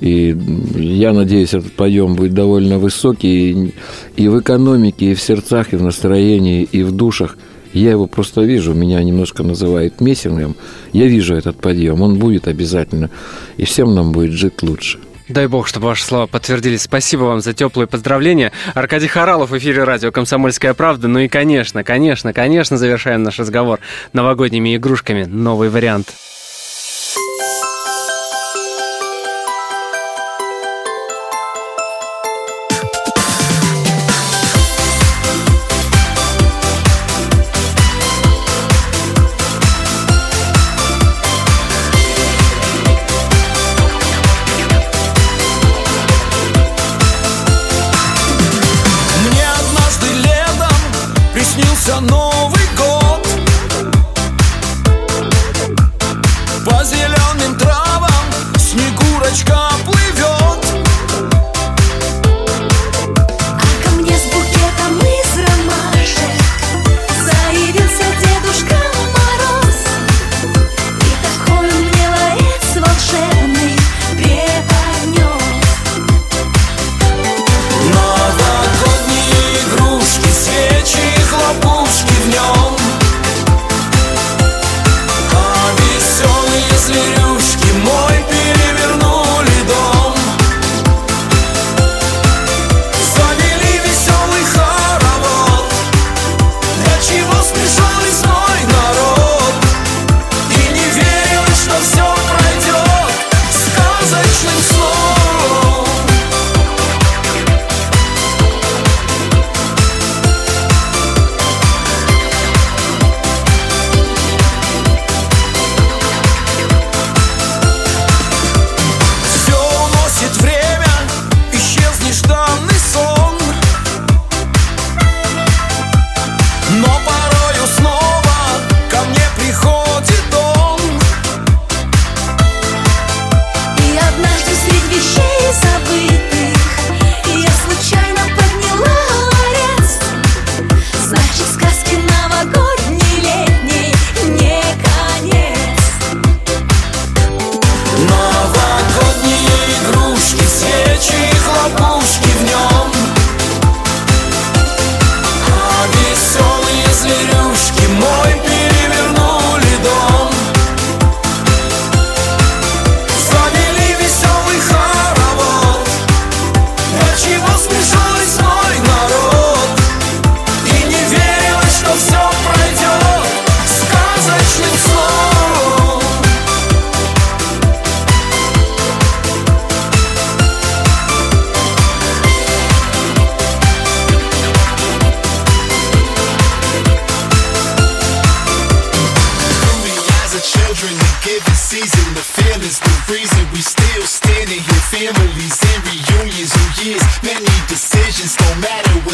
И 0.00 0.36
я 0.74 1.12
надеюсь, 1.12 1.54
этот 1.54 1.72
подъем 1.72 2.14
будет 2.14 2.34
довольно 2.34 2.78
высокий 2.78 3.72
и- 4.16 4.28
в 4.28 4.40
экономике, 4.40 5.12
и 5.12 5.14
в 5.14 5.20
сердцах, 5.20 5.72
и 5.72 5.76
в 5.76 5.82
настроении, 5.82 6.62
и 6.64 6.82
в 6.82 6.92
душах. 6.92 7.36
Я 7.72 7.90
его 7.90 8.06
просто 8.06 8.42
вижу, 8.42 8.72
меня 8.74 9.02
немножко 9.02 9.42
называют 9.42 10.00
мессингом. 10.00 10.56
Я 10.92 11.06
вижу 11.06 11.34
этот 11.34 11.56
подъем, 11.56 12.00
он 12.00 12.18
будет 12.18 12.48
обязательно. 12.48 13.10
И 13.58 13.64
всем 13.64 13.94
нам 13.94 14.12
будет 14.12 14.32
жить 14.32 14.62
лучше. 14.62 14.98
Дай 15.28 15.48
бог, 15.48 15.66
чтобы 15.66 15.86
ваши 15.86 16.04
слова 16.04 16.26
подтвердились. 16.26 16.82
Спасибо 16.82 17.22
вам 17.22 17.40
за 17.40 17.52
теплые 17.52 17.88
поздравления. 17.88 18.52
Аркадий 18.74 19.08
Харалов 19.08 19.50
в 19.50 19.58
эфире 19.58 19.82
радио 19.82 20.12
«Комсомольская 20.12 20.72
правда». 20.72 21.08
Ну 21.08 21.18
и, 21.18 21.28
конечно, 21.28 21.82
конечно, 21.82 22.32
конечно, 22.32 22.76
завершаем 22.76 23.24
наш 23.24 23.38
разговор 23.40 23.80
новогодними 24.12 24.76
игрушками. 24.76 25.24
Новый 25.24 25.68
вариант. 25.68 26.14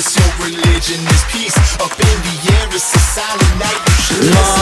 What's 0.03 0.17
your 0.17 0.47
religion, 0.47 1.05
there's 1.05 1.25
peace 1.31 1.57
up 1.79 1.93
in 1.93 2.19
the 2.27 2.53
air. 2.55 2.67
It's 2.73 2.95
a 2.95 2.99
silent 2.99 3.59
night. 3.59 4.62